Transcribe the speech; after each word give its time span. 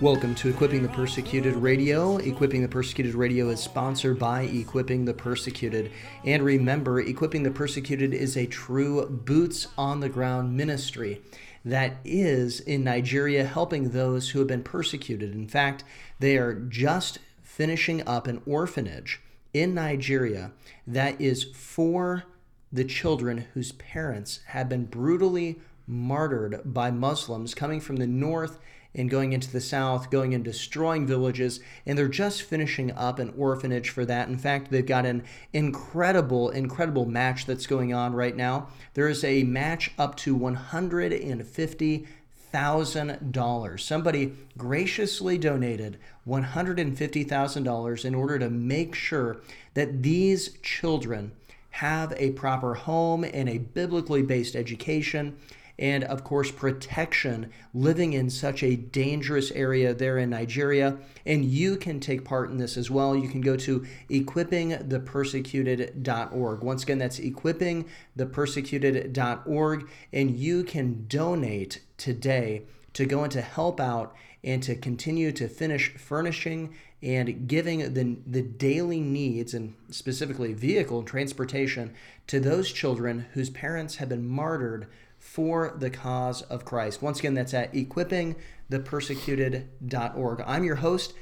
Welcome 0.00 0.34
to 0.36 0.48
Equipping 0.48 0.82
the 0.82 0.88
Persecuted 0.88 1.54
Radio. 1.56 2.16
Equipping 2.16 2.62
the 2.62 2.68
Persecuted 2.68 3.14
Radio 3.14 3.50
is 3.50 3.60
sponsored 3.60 4.18
by 4.18 4.44
Equipping 4.44 5.04
the 5.04 5.12
Persecuted. 5.12 5.92
And 6.24 6.42
remember, 6.42 7.00
Equipping 7.00 7.42
the 7.42 7.50
Persecuted 7.50 8.14
is 8.14 8.34
a 8.34 8.46
true 8.46 9.06
boots 9.06 9.66
on 9.76 10.00
the 10.00 10.08
ground 10.08 10.56
ministry 10.56 11.20
that 11.66 11.98
is 12.02 12.60
in 12.60 12.82
Nigeria 12.82 13.44
helping 13.44 13.90
those 13.90 14.30
who 14.30 14.38
have 14.38 14.48
been 14.48 14.62
persecuted. 14.62 15.34
In 15.34 15.46
fact, 15.46 15.84
they 16.18 16.38
are 16.38 16.54
just 16.54 17.18
finishing 17.42 18.02
up 18.08 18.26
an 18.26 18.40
orphanage 18.46 19.20
in 19.52 19.74
Nigeria 19.74 20.52
that 20.86 21.20
is 21.20 21.44
for 21.44 22.24
the 22.72 22.84
children 22.84 23.48
whose 23.52 23.72
parents 23.72 24.40
have 24.46 24.70
been 24.70 24.86
brutally 24.86 25.60
martyred 25.86 26.62
by 26.64 26.90
Muslims 26.90 27.54
coming 27.54 27.80
from 27.80 27.96
the 27.96 28.06
north 28.06 28.58
and 28.94 29.10
going 29.10 29.32
into 29.32 29.50
the 29.50 29.60
south, 29.60 30.10
going 30.10 30.34
and 30.34 30.44
destroying 30.44 31.06
villages, 31.06 31.60
and 31.86 31.96
they're 31.96 32.08
just 32.08 32.42
finishing 32.42 32.90
up 32.92 33.18
an 33.18 33.32
orphanage 33.36 33.90
for 33.90 34.04
that. 34.04 34.28
In 34.28 34.36
fact, 34.36 34.70
they've 34.70 34.84
got 34.84 35.06
an 35.06 35.22
incredible, 35.52 36.50
incredible 36.50 37.06
match 37.06 37.46
that's 37.46 37.66
going 37.66 37.94
on 37.94 38.14
right 38.14 38.36
now. 38.36 38.68
There 38.94 39.08
is 39.08 39.22
a 39.24 39.44
match 39.44 39.92
up 39.98 40.16
to 40.16 40.34
150 40.34 42.06
thousand 42.52 43.32
dollars. 43.32 43.84
Somebody 43.84 44.32
graciously 44.58 45.38
donated 45.38 45.98
one 46.24 46.42
hundred 46.42 46.78
and 46.80 46.96
fifty 46.96 47.22
thousand 47.22 47.62
dollars 47.62 48.04
in 48.04 48.14
order 48.14 48.38
to 48.38 48.50
make 48.50 48.94
sure 48.94 49.40
that 49.74 50.02
these 50.02 50.58
children 50.62 51.32
have 51.70 52.12
a 52.16 52.30
proper 52.32 52.74
home 52.74 53.24
and 53.24 53.48
a 53.48 53.58
biblically 53.58 54.22
based 54.22 54.56
education 54.56 55.36
and 55.80 56.04
of 56.04 56.22
course 56.22 56.52
protection 56.52 57.50
living 57.74 58.12
in 58.12 58.30
such 58.30 58.62
a 58.62 58.76
dangerous 58.76 59.50
area 59.52 59.94
there 59.94 60.18
in 60.18 60.28
Nigeria. 60.30 60.98
And 61.24 61.44
you 61.44 61.76
can 61.76 61.98
take 61.98 62.24
part 62.24 62.50
in 62.50 62.58
this 62.58 62.76
as 62.76 62.88
well. 62.90 63.16
You 63.16 63.28
can 63.28 63.40
go 63.40 63.56
to 63.56 63.86
equippingthepersecuted.org. 64.10 66.62
Once 66.62 66.82
again, 66.82 66.98
that's 66.98 67.18
equippingthepersecuted.org, 67.18 69.88
and 70.12 70.38
you 70.38 70.62
can 70.62 71.06
donate 71.08 71.80
today 71.96 72.64
to 72.92 73.06
go 73.06 73.22
and 73.22 73.32
to 73.32 73.40
help 73.40 73.80
out 73.80 74.14
and 74.42 74.62
to 74.62 74.74
continue 74.74 75.30
to 75.32 75.46
finish 75.48 75.94
furnishing 75.94 76.74
and 77.02 77.48
giving 77.48 77.94
the, 77.94 78.18
the 78.26 78.42
daily 78.42 79.00
needs 79.00 79.54
and 79.54 79.74
specifically 79.90 80.52
vehicle 80.52 81.02
transportation 81.02 81.94
to 82.26 82.38
those 82.40 82.70
children 82.72 83.24
whose 83.32 83.48
parents 83.50 83.96
have 83.96 84.10
been 84.10 84.28
martyred 84.28 84.86
for 85.20 85.76
the 85.76 85.90
cause 85.90 86.42
of 86.42 86.64
Christ. 86.64 87.00
Once 87.02 87.20
again, 87.20 87.34
that's 87.34 87.54
at 87.54 87.72
equippingthepersecuted.org. 87.74 90.44
I'm 90.46 90.64
your 90.64 90.76
host, 90.76 91.12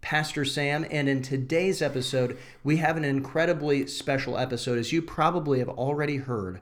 Pastor 0.00 0.44
Sam, 0.44 0.86
and 0.90 1.08
in 1.08 1.22
today's 1.22 1.82
episode, 1.82 2.38
we 2.62 2.76
have 2.76 2.96
an 2.96 3.04
incredibly 3.04 3.88
special 3.88 4.38
episode. 4.38 4.78
As 4.78 4.92
you 4.92 5.02
probably 5.02 5.58
have 5.58 5.68
already 5.68 6.18
heard, 6.18 6.60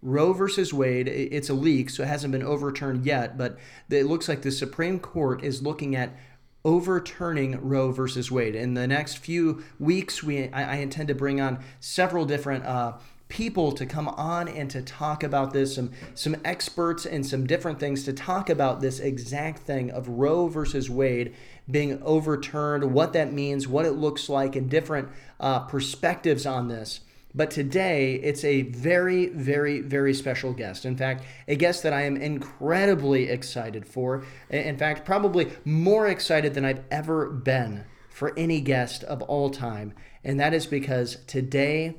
Roe 0.00 0.32
versus 0.32 0.72
Wade, 0.72 1.08
it's 1.08 1.50
a 1.50 1.54
leak, 1.54 1.90
so 1.90 2.04
it 2.04 2.08
hasn't 2.08 2.30
been 2.30 2.44
overturned 2.44 3.04
yet, 3.04 3.36
but 3.36 3.58
it 3.90 4.06
looks 4.06 4.28
like 4.28 4.42
the 4.42 4.52
Supreme 4.52 5.00
Court 5.00 5.42
is 5.42 5.60
looking 5.60 5.96
at 5.96 6.16
overturning 6.64 7.60
Roe 7.60 7.90
versus 7.90 8.30
Wade. 8.30 8.54
In 8.54 8.74
the 8.74 8.86
next 8.86 9.18
few 9.18 9.64
weeks, 9.80 10.22
we 10.22 10.50
I, 10.50 10.74
I 10.74 10.76
intend 10.76 11.08
to 11.08 11.16
bring 11.16 11.40
on 11.40 11.64
several 11.80 12.26
different 12.26 12.64
uh, 12.64 12.92
people 13.28 13.72
to 13.72 13.84
come 13.84 14.08
on 14.08 14.48
and 14.48 14.70
to 14.70 14.82
talk 14.82 15.22
about 15.22 15.52
this, 15.52 15.74
some 15.74 15.90
some 16.14 16.36
experts 16.44 17.04
and 17.06 17.26
some 17.26 17.46
different 17.46 17.78
things 17.78 18.04
to 18.04 18.12
talk 18.12 18.48
about 18.48 18.80
this 18.80 19.00
exact 19.00 19.60
thing 19.60 19.90
of 19.90 20.08
Roe 20.08 20.48
versus 20.48 20.88
Wade 20.88 21.34
being 21.70 22.02
overturned, 22.02 22.92
what 22.92 23.12
that 23.12 23.32
means, 23.32 23.68
what 23.68 23.84
it 23.84 23.92
looks 23.92 24.28
like, 24.28 24.56
and 24.56 24.70
different 24.70 25.08
uh, 25.38 25.60
perspectives 25.60 26.46
on 26.46 26.68
this. 26.68 27.00
But 27.34 27.50
today, 27.50 28.14
it's 28.14 28.42
a 28.42 28.62
very, 28.62 29.26
very, 29.26 29.80
very 29.80 30.14
special 30.14 30.54
guest. 30.54 30.86
In 30.86 30.96
fact, 30.96 31.24
a 31.46 31.56
guest 31.56 31.82
that 31.82 31.92
I 31.92 32.02
am 32.02 32.16
incredibly 32.16 33.28
excited 33.28 33.86
for. 33.86 34.24
In 34.48 34.78
fact, 34.78 35.04
probably 35.04 35.52
more 35.64 36.08
excited 36.08 36.54
than 36.54 36.64
I've 36.64 36.84
ever 36.90 37.28
been 37.28 37.84
for 38.08 38.36
any 38.36 38.62
guest 38.62 39.04
of 39.04 39.20
all 39.22 39.50
time. 39.50 39.92
And 40.24 40.40
that 40.40 40.54
is 40.54 40.66
because 40.66 41.18
today 41.26 41.96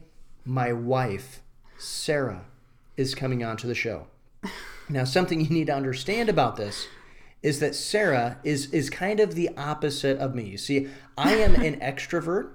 my 0.50 0.74
wife, 0.74 1.42
Sarah, 1.78 2.46
is 2.98 3.14
coming 3.14 3.44
on 3.44 3.56
to 3.58 3.68
the 3.68 3.76
show. 3.76 4.08
Now, 4.92 5.04
something 5.04 5.40
you 5.40 5.52
need 5.52 5.68
to 5.68 5.76
understand 5.76 6.30
about 6.30 6.56
this 6.56 6.88
is 7.44 7.60
that 7.60 7.76
Sarah 7.76 8.40
is 8.44 8.74
is 8.74 8.90
kind 8.90 9.20
of 9.20 9.36
the 9.36 9.52
opposite 9.56 10.18
of 10.18 10.34
me. 10.34 10.46
You 10.46 10.58
see, 10.58 10.88
I 11.16 11.36
am 11.36 11.54
an 11.62 11.80
extrovert. 11.80 12.54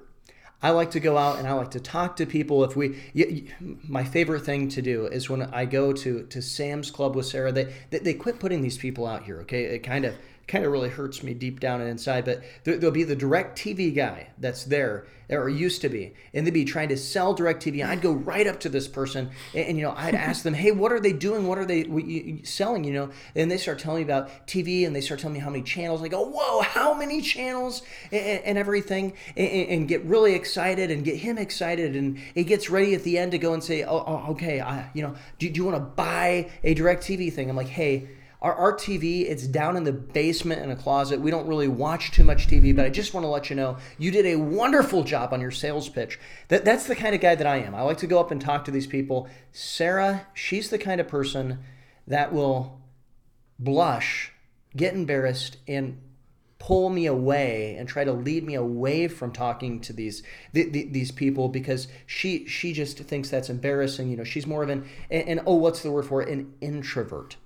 I 0.60 0.71
like 0.71 0.91
to 0.91 0.99
go 0.99 1.16
out 1.16 1.38
and 1.38 1.47
I 1.47 1.53
like 1.53 1.71
to 1.71 1.78
talk 1.78 2.16
to 2.16 2.27
people. 2.27 2.65
If 2.65 2.75
we, 2.75 2.99
you, 3.12 3.27
you, 3.60 3.78
my 3.87 4.03
favorite 4.03 4.44
thing 4.44 4.69
to 4.71 4.82
do 4.82 5.06
is 5.06 5.31
when 5.31 5.43
I 5.43 5.65
go 5.65 5.93
to 5.93 6.25
to 6.25 6.43
Sam's 6.43 6.91
Club 6.91 7.15
with 7.15 7.26
Sarah. 7.26 7.53
They, 7.53 7.72
they 7.91 8.00
they 8.00 8.15
quit 8.15 8.41
putting 8.41 8.62
these 8.62 8.78
people 8.78 9.06
out 9.06 9.22
here. 9.22 9.38
Okay, 9.43 9.66
it 9.66 9.84
kind 9.84 10.05
of 10.05 10.16
kind 10.47 10.65
of 10.65 10.72
really 10.72 10.91
hurts 10.91 11.22
me 11.22 11.34
deep 11.34 11.60
down 11.60 11.81
and 11.81 11.88
inside. 11.88 12.25
But 12.25 12.43
there, 12.65 12.78
will 12.78 12.91
be 12.91 13.05
the 13.05 13.16
DirecTV 13.16 13.94
guy 13.94 14.28
that's 14.38 14.65
there, 14.65 15.06
or 15.31 15.49
used 15.49 15.81
to 15.82 15.88
be, 15.88 16.12
and 16.34 16.47
they'd 16.47 16.53
be 16.53 16.65
trying 16.65 16.91
to 16.91 16.97
sell 16.97 17.37
DirecTV. 17.37 17.84
I'd 17.84 18.03
go 18.03 18.12
right 18.12 18.47
up 18.47 18.60
to 18.60 18.69
this 18.69 18.87
person, 18.87 19.31
and, 19.55 19.66
and 19.66 19.78
you 19.78 19.84
know, 19.84 19.94
I'd 19.97 20.15
ask 20.15 20.43
them, 20.43 20.55
"Hey, 20.55 20.71
what 20.71 20.93
are 20.93 21.00
they 21.00 21.12
doing? 21.12 21.47
What 21.47 21.59
are 21.59 21.65
they 21.65 22.41
selling?" 22.44 22.84
You 22.84 22.93
know, 22.93 23.10
and 23.34 23.50
they 23.50 23.56
start 23.56 23.78
telling 23.78 23.99
me 23.99 24.03
about 24.05 24.47
TV, 24.47 24.87
and 24.87 24.94
they 24.94 25.00
start 25.00 25.21
telling 25.21 25.34
me 25.34 25.41
how 25.41 25.50
many 25.50 25.65
channels. 25.65 26.03
I 26.03 26.09
go, 26.09 26.22
"Whoa, 26.22 26.61
how 26.62 26.94
many 26.94 27.22
channels?" 27.22 27.82
and, 28.12 28.43
and 28.44 28.59
everything, 28.59 29.15
and, 29.37 29.69
and, 29.69 29.88
get 29.88 30.05
really 30.05 30.34
excited, 30.34 30.91
and 30.91 31.05
get 31.05 31.16
him 31.16 31.38
excited, 31.38 31.97
and 31.97 32.19
he 32.34 32.44
gets 32.44 32.69
ready 32.69 32.94
at 32.94 33.03
the 33.03 33.19
end 33.19 33.32
to 33.32 33.38
go 33.38 33.55
and 33.55 33.65
say, 33.65 33.82
"Oh, 33.84 34.05
oh 34.06 34.32
okay, 34.32 34.61
I, 34.61 34.91
you 34.94 35.03
know, 35.03 35.15
do, 35.38 35.49
do 35.49 35.56
you 35.56 35.65
want 35.65 35.76
to 35.76 35.81
buy 35.81 36.50
a 36.62 36.75
DirecTV 36.75 37.32
thing?" 37.32 37.49
I'm 37.49 37.56
like, 37.56 37.69
"Hey." 37.69 38.09
Our, 38.44 38.55
our 38.56 38.72
TV, 38.75 39.22
it's 39.22 39.47
down 39.47 39.75
in 39.75 39.84
the 39.84 39.93
basement 39.93 40.60
in 40.60 40.71
a 40.71 40.77
closet. 40.77 41.19
We 41.19 41.31
don't 41.31 41.47
really 41.47 41.66
watch 41.66 42.10
too 42.10 42.25
much 42.25 42.47
TV, 42.47 42.77
but 42.77 42.84
I 42.84 42.91
just 42.91 43.15
want 43.15 43.25
to 43.25 43.28
let 43.28 43.49
you 43.49 43.56
know 43.56 43.78
you 43.97 44.10
did 44.10 44.27
a 44.27 44.37
wonderful 44.37 45.03
job 45.03 45.32
on 45.32 45.41
your 45.41 45.50
sales 45.50 45.88
pitch. 45.88 46.21
That, 46.49 46.62
that's 46.62 46.87
the 46.87 46.94
kind 46.94 47.15
of 47.15 47.22
guy 47.22 47.37
that 47.37 47.47
I 47.47 47.60
am. 47.60 47.75
I 47.75 47.81
like 47.81 47.97
to 47.99 48.06
go 48.06 48.21
up 48.21 48.31
and 48.31 48.43
talk 48.43 48.66
to 48.66 48.71
these 48.71 48.87
people. 48.87 49.31
Sarah, 49.53 50.27
she's 50.34 50.69
the 50.69 50.77
kind 50.77 51.00
of 51.00 51.09
person 51.09 51.60
that 52.06 52.34
will 52.34 52.82
blush, 53.59 54.31
get 54.76 54.93
embarrassed, 54.93 55.56
and 55.66 56.03
pull 56.59 56.91
me 56.91 57.06
away 57.06 57.76
and 57.78 57.88
try 57.88 58.05
to 58.05 58.12
lead 58.12 58.44
me 58.44 58.56
away 58.56 59.09
from 59.09 59.32
talking 59.32 59.81
to 59.81 59.94
these 59.94 60.22
the, 60.53 60.69
the, 60.69 60.84
these 60.91 61.11
people 61.11 61.49
because 61.49 61.88
she 62.06 62.47
she 62.47 62.72
just 62.72 62.99
thinks 62.99 63.28
that's 63.28 63.50
embarrassing 63.50 64.09
you 64.09 64.16
know 64.16 64.25
she's 64.25 64.47
more 64.47 64.62
of 64.62 64.71
an 64.71 64.87
and, 65.11 65.43
oh 65.44 65.56
what's 65.56 65.82
the 65.82 65.91
word 65.91 66.06
for 66.06 66.22
it 66.22 66.28
an 66.31 66.55
introvert 66.62 67.37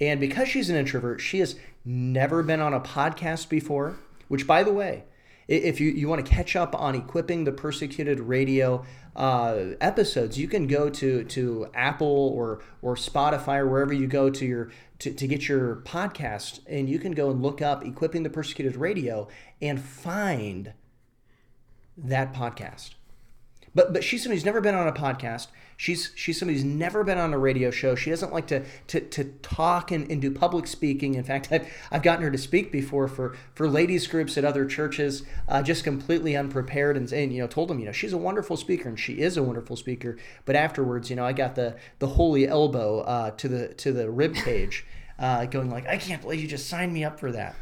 and 0.00 0.20
because 0.20 0.48
she's 0.48 0.70
an 0.70 0.76
introvert, 0.76 1.20
she 1.20 1.38
has 1.38 1.56
never 1.84 2.42
been 2.42 2.60
on 2.60 2.74
a 2.74 2.80
podcast 2.80 3.48
before, 3.48 3.96
which, 4.28 4.46
by 4.46 4.62
the 4.62 4.72
way, 4.72 5.04
if 5.48 5.80
you, 5.80 5.90
you 5.90 6.08
want 6.08 6.24
to 6.24 6.30
catch 6.30 6.56
up 6.56 6.74
on 6.74 6.94
equipping 6.94 7.44
the 7.44 7.52
persecuted 7.52 8.18
radio 8.20 8.84
uh, 9.14 9.58
episodes, 9.80 10.38
you 10.38 10.48
can 10.48 10.66
go 10.66 10.90
to, 10.90 11.24
to 11.24 11.68
Apple 11.72 12.32
or, 12.34 12.62
or 12.82 12.96
Spotify 12.96 13.58
or 13.58 13.68
wherever 13.68 13.92
you 13.92 14.06
go 14.06 14.28
to 14.28 14.44
your 14.44 14.70
to, 14.98 15.12
to 15.12 15.26
get 15.26 15.46
your 15.46 15.76
podcast, 15.76 16.60
and 16.66 16.88
you 16.88 16.98
can 16.98 17.12
go 17.12 17.30
and 17.30 17.42
look 17.42 17.60
up 17.60 17.84
equipping 17.84 18.22
the 18.22 18.30
persecuted 18.30 18.76
radio 18.76 19.28
and 19.60 19.78
find 19.80 20.72
that 21.98 22.32
podcast. 22.32 22.94
But 23.74 23.92
but 23.92 24.02
she's 24.02 24.22
somebody 24.22 24.38
who's 24.38 24.44
never 24.44 24.62
been 24.62 24.74
on 24.74 24.88
a 24.88 24.92
podcast. 24.92 25.48
She's 25.76 26.12
she's 26.14 26.38
somebody 26.38 26.58
who's 26.58 26.64
never 26.64 27.04
been 27.04 27.18
on 27.18 27.34
a 27.34 27.38
radio 27.38 27.70
show. 27.70 27.94
She 27.94 28.10
doesn't 28.10 28.32
like 28.32 28.46
to 28.48 28.64
to, 28.88 29.00
to 29.00 29.24
talk 29.42 29.90
and, 29.90 30.10
and 30.10 30.22
do 30.22 30.30
public 30.30 30.66
speaking. 30.66 31.14
In 31.14 31.24
fact, 31.24 31.48
I've, 31.50 31.70
I've 31.90 32.02
gotten 32.02 32.24
her 32.24 32.30
to 32.30 32.38
speak 32.38 32.72
before 32.72 33.08
for 33.08 33.36
for 33.54 33.68
ladies 33.68 34.06
groups 34.06 34.38
at 34.38 34.44
other 34.44 34.64
churches, 34.64 35.22
uh, 35.48 35.62
just 35.62 35.84
completely 35.84 36.36
unprepared 36.36 36.96
and, 36.96 37.10
and 37.12 37.32
you 37.32 37.40
know 37.40 37.46
told 37.46 37.68
them 37.68 37.78
you 37.78 37.86
know 37.86 37.92
she's 37.92 38.12
a 38.12 38.18
wonderful 38.18 38.56
speaker 38.56 38.88
and 38.88 38.98
she 38.98 39.20
is 39.20 39.36
a 39.36 39.42
wonderful 39.42 39.76
speaker. 39.76 40.16
But 40.44 40.56
afterwards, 40.56 41.10
you 41.10 41.16
know, 41.16 41.24
I 41.24 41.32
got 41.32 41.54
the 41.54 41.76
the 41.98 42.08
holy 42.08 42.48
elbow 42.48 43.00
uh, 43.00 43.30
to 43.32 43.48
the 43.48 43.68
to 43.74 43.92
the 43.92 44.10
rib 44.10 44.34
cage, 44.44 44.86
uh, 45.18 45.44
going 45.46 45.70
like 45.70 45.86
I 45.86 45.98
can't 45.98 46.22
believe 46.22 46.40
you 46.40 46.48
just 46.48 46.68
signed 46.68 46.92
me 46.92 47.04
up 47.04 47.20
for 47.20 47.32
that. 47.32 47.54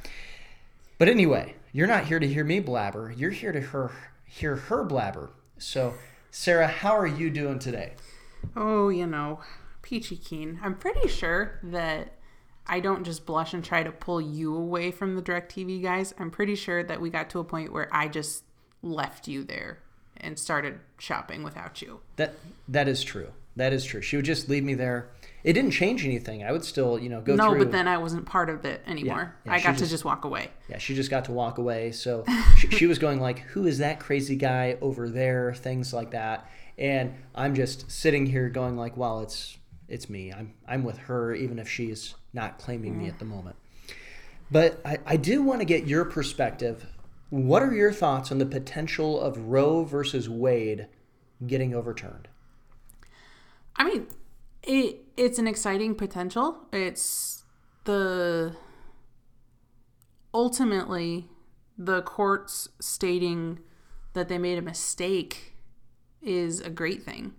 But 0.99 1.08
anyway, 1.08 1.55
you're 1.72 1.88
not 1.88 2.05
here 2.05 2.20
to 2.20 2.26
hear 2.26 2.44
me 2.44 2.60
blabber. 2.60 3.12
You're 3.17 3.32
here 3.32 3.50
to 3.50 3.60
her, 3.60 3.90
hear 4.25 4.56
her 4.56 4.84
blabber. 4.84 5.31
So, 5.58 5.94
Sarah, 6.36 6.66
how 6.66 6.98
are 6.98 7.06
you 7.06 7.31
doing 7.31 7.60
today? 7.60 7.92
Oh, 8.56 8.88
you 8.88 9.06
know, 9.06 9.38
peachy 9.82 10.16
keen. 10.16 10.58
I'm 10.64 10.75
pretty 10.75 11.06
sure 11.06 11.60
that 11.62 12.14
I 12.66 12.81
don't 12.81 13.04
just 13.04 13.25
blush 13.25 13.54
and 13.54 13.64
try 13.64 13.84
to 13.84 13.92
pull 13.92 14.20
you 14.20 14.52
away 14.56 14.90
from 14.90 15.14
the 15.14 15.22
DirecTV 15.22 15.81
guys. 15.81 16.12
I'm 16.19 16.32
pretty 16.32 16.56
sure 16.56 16.82
that 16.82 17.00
we 17.00 17.08
got 17.08 17.31
to 17.31 17.38
a 17.38 17.44
point 17.44 17.72
where 17.72 17.88
I 17.94 18.08
just 18.08 18.42
left 18.82 19.28
you 19.28 19.44
there 19.44 19.78
and 20.16 20.36
started 20.36 20.81
shopping 20.98 21.44
without 21.44 21.81
you. 21.81 22.00
That 22.16 22.34
that 22.66 22.88
is 22.88 23.04
true. 23.04 23.28
That 23.54 23.72
is 23.72 23.84
true. 23.84 24.02
She 24.02 24.16
would 24.16 24.25
just 24.25 24.48
leave 24.48 24.64
me 24.64 24.75
there 24.75 25.10
it 25.44 25.52
didn't 25.52 25.73
change 25.73 26.05
anything. 26.05 26.43
I 26.43 26.50
would 26.52 26.64
still, 26.64 26.99
you 26.99 27.08
know, 27.11 27.20
go 27.20 27.35
no, 27.37 27.50
through. 27.50 27.58
but 27.61 27.73
then 27.73 27.87
I 27.87 27.99
wasn't 27.99 28.25
part 28.25 28.49
of 28.49 28.64
it 28.64 28.82
anymore. 28.87 29.37
yeah, 29.44 29.52
I 29.52 29.58
she 29.58 29.64
got 29.64 29.73
to 29.75 29.79
just- 29.81 29.91
just 29.91 30.05
walk 30.05 30.25
away. 30.25 30.49
Yeah, 30.69 30.79
she 30.79 30.94
just 30.94 31.11
got 31.11 31.26
to 31.26 31.32
walk 31.32 31.58
away. 31.58 31.93
So 31.93 32.25
she, 32.56 32.69
she 32.70 32.87
was 32.87 32.99
going 32.99 33.20
like, 33.20 33.41
"Who 33.41 33.67
is 33.67 33.79
that 33.79 34.00
crazy 34.00 34.37
guy 34.37 34.79
over 34.81 35.08
there?" 35.08 35.55
Things 35.55 35.93
like 35.93 36.11
that, 36.12 36.49
and 36.79 37.14
I'm 37.35 37.55
just 37.55 37.91
sitting 37.91 38.26
here 38.26 38.49
going 38.49 38.76
like, 38.76 38.96
"Well, 38.96 39.20
it's 39.20 39.58
it's 39.87 40.08
me. 40.08 40.32
I'm 40.32 40.55
I'm 40.67 40.82
with 40.82 40.96
her, 40.99 41.35
even 41.35 41.58
if 41.58 41.69
she's 41.69 42.14
not 42.32 42.58
claiming 42.58 42.99
me 42.99 43.06
at 43.08 43.19
the 43.19 43.25
moment." 43.26 43.56
But 44.50 44.81
I, 44.85 44.99
I 45.06 45.17
do 45.17 45.43
want 45.43 45.61
to 45.61 45.64
get 45.64 45.87
your 45.87 46.05
perspective. 46.05 46.87
What 47.31 47.62
are 47.62 47.75
your 47.75 47.93
thoughts 47.93 48.31
on 48.31 48.38
the 48.38 48.46
potential 48.46 49.20
of 49.20 49.37
Roe 49.38 49.85
versus 49.85 50.29
Wade 50.29 50.87
getting 51.46 51.75
overturned? 51.75 52.29
I 53.76 53.85
mean, 53.85 54.06
it 54.66 55.05
it's 55.16 55.38
an 55.38 55.46
exciting 55.46 55.94
potential. 55.94 56.66
It's 56.72 57.44
the 57.84 58.56
ultimately 60.32 61.28
the 61.76 62.02
courts 62.02 62.69
stating 62.81 63.61
that 64.14 64.28
they 64.28 64.38
made 64.38 64.58
a 64.58 64.62
mistake 64.62 65.55
is 66.22 66.61
a 66.61 66.70
great 66.70 67.02
thing. 67.02 67.34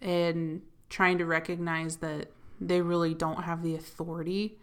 And 0.00 0.62
trying 0.90 1.18
to 1.18 1.24
recognize 1.24 1.96
that 1.98 2.30
they 2.60 2.80
really 2.80 3.14
don't 3.14 3.44
have 3.44 3.62
the 3.62 3.74
authority 3.74 4.58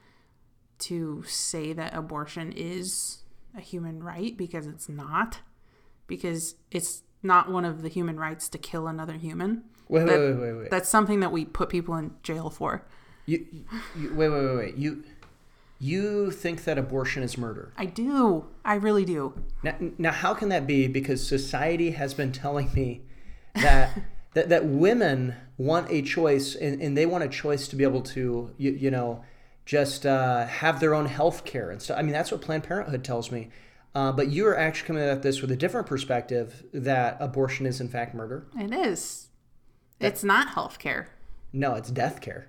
to 0.80 1.24
say 1.28 1.74
that 1.74 1.96
abortion 1.96 2.52
is 2.52 3.24
a 3.56 3.62
human 3.62 4.04
right 4.04 4.38
because 4.38 4.68
it's 4.68 4.88
not. 4.88 5.40
Because 6.08 6.56
it's 6.70 7.04
not 7.24 7.52
one 7.52 7.66
of 7.66 7.82
the 7.82 7.90
human 7.90 8.20
rights 8.20 8.50
to 8.50 8.58
kill 8.58 8.88
another 8.88 9.14
human. 9.14 9.64
Wait, 9.92 10.06
That- 10.06 10.20
wait, 10.20 10.34
wait, 10.34 10.40
wait, 10.40 10.54
wait. 10.54 10.72
That's 10.72 10.88
something 10.88 11.20
that 11.20 11.34
we 11.34 11.44
put 11.44 11.68
people 11.70 11.96
in 11.96 12.16
jail 12.24 12.50
for. 12.50 12.84
You, 13.26 13.46
you, 13.96 14.14
wait, 14.16 14.30
wait, 14.30 14.46
wait, 14.46 14.56
wait. 14.56 14.76
You, 14.78 15.04
you 15.80 16.32
think 16.32 16.64
that 16.64 16.78
abortion 16.78 17.24
is 17.24 17.38
murder? 17.38 17.74
I 17.78 17.86
do. 17.86 18.46
I 18.64 18.76
really 18.76 19.04
do. 19.04 19.34
Now, 19.64 19.76
now, 19.98 20.12
how 20.14 20.34
can 20.34 20.48
that 20.48 20.66
be? 20.66 20.88
Because 20.88 21.28
society 21.28 21.92
has 21.92 22.14
been 22.14 22.32
telling 22.32 22.72
me 22.74 23.02
that 23.54 24.00
that, 24.34 24.48
that 24.48 24.66
women 24.66 25.36
want 25.58 25.92
a 25.92 26.02
choice, 26.02 26.56
and, 26.56 26.82
and 26.82 26.98
they 26.98 27.06
want 27.06 27.26
a 27.26 27.28
choice 27.28 27.68
to 27.68 27.76
be 27.76 27.84
able 27.84 28.02
to, 28.02 28.54
you, 28.58 28.72
you 28.72 28.90
know, 28.90 29.26
just 29.66 30.06
uh, 30.06 30.46
have 30.48 30.80
their 30.80 30.96
own 30.96 31.06
health 31.06 31.44
care 31.44 31.70
and 31.70 31.82
stuff. 31.82 31.98
I 32.00 32.02
mean, 32.02 32.14
that's 32.14 32.32
what 32.32 32.40
Planned 32.40 32.64
Parenthood 32.64 33.04
tells 33.04 33.30
me. 33.30 33.50
Uh, 33.94 34.14
but 34.14 34.30
you 34.30 34.48
are 34.48 34.58
actually 34.58 34.88
coming 34.88 35.04
at 35.04 35.22
this 35.22 35.42
with 35.42 35.52
a 35.52 35.56
different 35.58 35.86
perspective 35.86 36.64
that 36.74 37.18
abortion 37.20 37.66
is 37.66 37.82
in 37.82 37.90
fact 37.90 38.16
murder. 38.16 38.48
It 38.58 38.72
is. 38.74 39.28
It's 40.04 40.24
not 40.24 40.50
health 40.50 40.80
care. 40.80 41.10
No, 41.54 41.74
it's 41.76 41.92
death 41.92 42.22
care. 42.22 42.48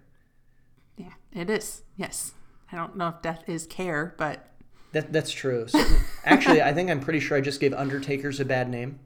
Yeah, 0.96 1.12
it 1.32 1.50
is. 1.50 1.82
Yes. 1.96 2.32
I 2.70 2.76
don't 2.76 2.96
know 2.96 3.08
if 3.08 3.22
death 3.22 3.42
is 3.46 3.66
care, 3.66 4.14
but 4.16 4.48
That, 4.92 5.12
that's 5.12 5.30
true. 5.30 5.66
So, 5.68 5.82
actually, 6.24 6.62
I 6.62 6.72
think 6.72 6.90
I'm 6.90 7.00
pretty 7.00 7.20
sure 7.20 7.36
I 7.36 7.40
just 7.40 7.60
gave 7.60 7.72
undertakers 7.74 8.40
a 8.40 8.44
bad 8.44 8.68
name. 8.68 8.98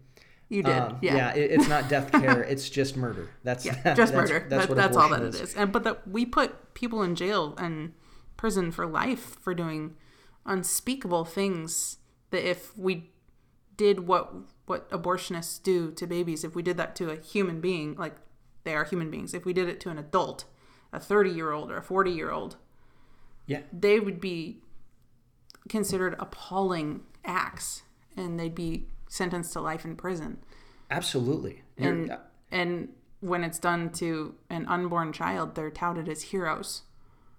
you 0.49 0.63
did. 0.63 0.73
Um, 0.77 0.99
yeah. 1.03 1.35
it, 1.35 1.51
it's 1.51 1.69
not 1.69 1.89
death 1.89 2.13
care. 2.23 2.43
It's 2.43 2.69
just 2.71 2.97
murder. 2.97 3.31
That's 3.43 3.65
Yeah, 3.65 3.73
that's- 3.83 3.97
just 3.97 4.15
murder. 4.15 4.47
That's, 4.49 4.63
That- 4.67 4.69
what 4.69 4.77
that's 4.77 4.97
all 4.97 5.09
that 5.11 5.23
it 5.23 5.35
is. 5.35 5.55
And 5.55 5.73
but 5.73 5.85
that 5.85 6.07
we 6.07 6.25
put 6.27 6.75
people 6.75 7.03
in 7.03 7.15
jail 7.17 7.55
and 7.59 7.93
prison 8.37 8.71
for 8.71 8.87
life 8.87 9.37
for 9.41 9.55
doing 9.55 9.95
unspeakable 10.45 11.25
things 11.25 11.99
that 12.31 12.49
if 12.49 12.77
we 12.77 13.11
did 13.77 14.07
what 14.07 14.33
what 14.67 14.89
abortionists 14.91 15.63
do 15.63 15.91
to 15.93 16.07
babies, 16.07 16.43
if 16.45 16.55
we 16.55 16.63
did 16.63 16.77
that 16.77 16.95
to 16.97 17.11
a 17.11 17.17
human 17.17 17.61
being, 17.61 17.95
like 17.97 18.15
they 18.67 18.75
are 18.75 18.85
human 18.85 19.11
beings, 19.11 19.33
if 19.33 19.47
we 19.47 19.55
did 19.55 19.69
it 19.69 19.81
to 19.81 19.89
an 19.91 19.97
adult, 19.99 20.45
a 20.93 21.01
30 21.01 21.31
year 21.31 21.53
old 21.53 21.71
or 21.71 21.79
a 21.79 21.83
40 21.83 22.11
year 22.11 22.31
old, 22.31 22.57
Yeah. 23.47 23.63
they 23.73 23.99
would 23.99 24.21
be 24.21 24.61
considered 25.69 26.15
appalling 26.19 27.03
acts 27.25 27.83
and 28.17 28.39
they'd 28.39 28.55
be 28.55 28.87
sentenced 29.09 29.53
to 29.55 29.61
life 29.61 29.85
in 29.85 29.97
prison. 29.97 30.39
Absolutely. 30.91 31.63
You're- 31.79 31.91
And 31.91 32.11
uh, 32.11 32.19
and 32.51 32.91
when 33.21 33.43
it's 33.43 33.59
done 33.59 33.91
to 33.95 34.35
an 34.51 34.67
unborn 34.67 35.13
child, 35.13 35.55
they're 35.55 35.71
touted 35.71 36.09
as 36.09 36.23
heroes. 36.23 36.83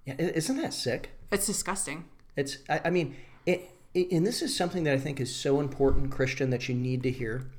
yeah, 0.06 0.16
isn't 0.18 0.58
that 0.58 0.74
sick? 0.74 1.12
It's 1.32 1.46
disgusting. 1.46 2.06
It's. 2.36 2.58
I, 2.70 2.82
I 2.86 2.90
mean, 2.90 3.16
it, 3.46 3.72
it, 3.94 4.12
and 4.12 4.26
this 4.26 4.42
is 4.42 4.56
something 4.56 4.84
that 4.84 4.94
I 4.94 4.98
think 4.98 5.20
is 5.22 5.34
so 5.34 5.60
important, 5.60 6.12
Christian, 6.12 6.50
that 6.50 6.68
you 6.68 6.76
need 6.76 7.04
to 7.04 7.12
hear, 7.12 7.50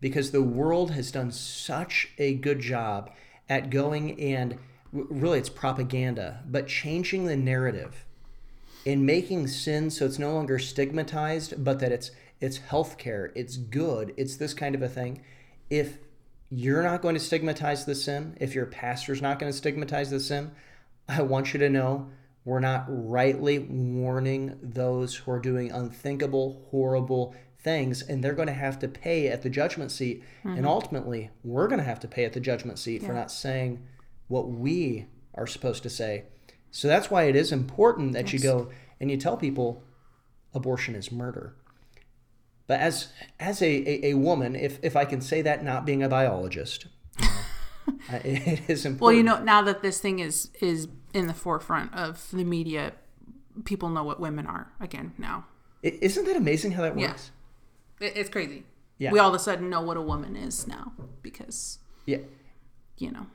because 0.00 0.30
the 0.30 0.42
world 0.42 0.90
has 0.92 1.10
done 1.10 1.30
such 1.30 2.10
a 2.18 2.34
good 2.34 2.60
job 2.60 3.10
at 3.48 3.70
going 3.70 4.20
and 4.20 4.58
really 4.92 5.38
it's 5.38 5.48
propaganda, 5.48 6.42
but 6.46 6.66
changing 6.66 7.26
the 7.26 7.36
narrative 7.36 8.04
and 8.84 9.04
making 9.04 9.48
sin 9.48 9.90
so 9.90 10.04
it's 10.04 10.18
no 10.18 10.32
longer 10.32 10.58
stigmatized, 10.58 11.62
but 11.62 11.80
that 11.80 11.92
it's 11.92 12.10
it's 12.40 12.58
healthcare, 12.58 13.32
it's 13.34 13.56
good, 13.56 14.12
it's 14.16 14.36
this 14.36 14.52
kind 14.52 14.74
of 14.74 14.82
a 14.82 14.88
thing. 14.88 15.22
If 15.70 15.98
you're 16.50 16.82
not 16.82 17.00
going 17.02 17.14
to 17.14 17.20
stigmatize 17.20 17.86
the 17.86 17.94
sin, 17.94 18.36
if 18.40 18.54
your 18.54 18.66
pastor's 18.66 19.22
not 19.22 19.38
going 19.38 19.50
to 19.50 19.56
stigmatize 19.56 20.10
the 20.10 20.20
sin, 20.20 20.52
I 21.08 21.22
want 21.22 21.54
you 21.54 21.60
to 21.60 21.70
know 21.70 22.10
we're 22.44 22.60
not 22.60 22.84
rightly 22.88 23.58
warning 23.58 24.56
those 24.62 25.16
who 25.16 25.32
are 25.32 25.40
doing 25.40 25.72
unthinkable, 25.72 26.62
horrible 26.70 27.34
things, 27.66 28.00
and 28.00 28.22
they're 28.22 28.32
going 28.32 28.46
to 28.46 28.54
have 28.54 28.78
to 28.78 28.86
pay 28.86 29.26
at 29.26 29.42
the 29.42 29.50
judgment 29.50 29.90
seat. 29.90 30.22
And 30.44 30.64
ultimately, 30.64 31.30
we're 31.42 31.66
going 31.66 31.80
to 31.80 31.84
have 31.84 31.98
to 32.00 32.08
pay 32.08 32.24
at 32.24 32.32
the 32.32 32.38
judgment 32.38 32.78
seat 32.78 33.02
for 33.02 33.12
not 33.12 33.28
saying 33.30 33.82
what 34.28 34.48
we 34.48 35.06
are 35.34 35.48
supposed 35.48 35.82
to 35.82 35.90
say. 35.90 36.24
So 36.70 36.86
that's 36.86 37.10
why 37.10 37.24
it 37.24 37.34
is 37.34 37.50
important 37.50 38.12
that 38.12 38.32
you 38.32 38.38
go 38.38 38.70
and 39.00 39.10
you 39.10 39.16
tell 39.16 39.36
people 39.36 39.82
abortion 40.54 40.94
is 40.94 41.10
murder. 41.10 41.56
But 42.68 42.78
as 42.80 43.08
as 43.40 43.60
a, 43.62 43.66
a, 43.66 44.10
a 44.12 44.14
woman, 44.14 44.54
if, 44.54 44.78
if 44.82 44.94
I 44.94 45.04
can 45.04 45.20
say 45.20 45.42
that 45.42 45.64
not 45.64 45.84
being 45.84 46.02
a 46.04 46.08
biologist, 46.08 46.86
uh, 47.20 47.26
it 48.24 48.68
is 48.70 48.86
important. 48.86 49.00
Well, 49.00 49.12
you 49.12 49.22
know, 49.24 49.42
now 49.42 49.62
that 49.62 49.82
this 49.82 50.00
thing 50.00 50.20
is 50.20 50.50
is 50.60 50.86
in 51.12 51.26
the 51.26 51.34
forefront 51.34 51.92
of 51.94 52.28
the 52.32 52.44
media, 52.44 52.92
people 53.64 53.88
know 53.88 54.04
what 54.04 54.20
women 54.20 54.46
are 54.46 54.72
again 54.80 55.14
now. 55.18 55.46
I- 55.84 55.98
Isn't 56.00 56.24
that 56.26 56.36
amazing 56.36 56.72
how 56.72 56.82
that 56.82 56.96
Yeah. 56.98 57.08
works? 57.08 57.30
It, 58.00 58.16
it's 58.16 58.30
crazy. 58.30 58.64
Yeah. 58.98 59.12
We 59.12 59.18
all 59.18 59.28
of 59.28 59.34
a 59.34 59.38
sudden 59.38 59.68
know 59.70 59.82
what 59.82 59.96
a 59.96 60.02
woman 60.02 60.36
is 60.36 60.66
now 60.66 60.92
because 61.22 61.78
Yeah. 62.06 62.18
you 62.98 63.10
know 63.10 63.26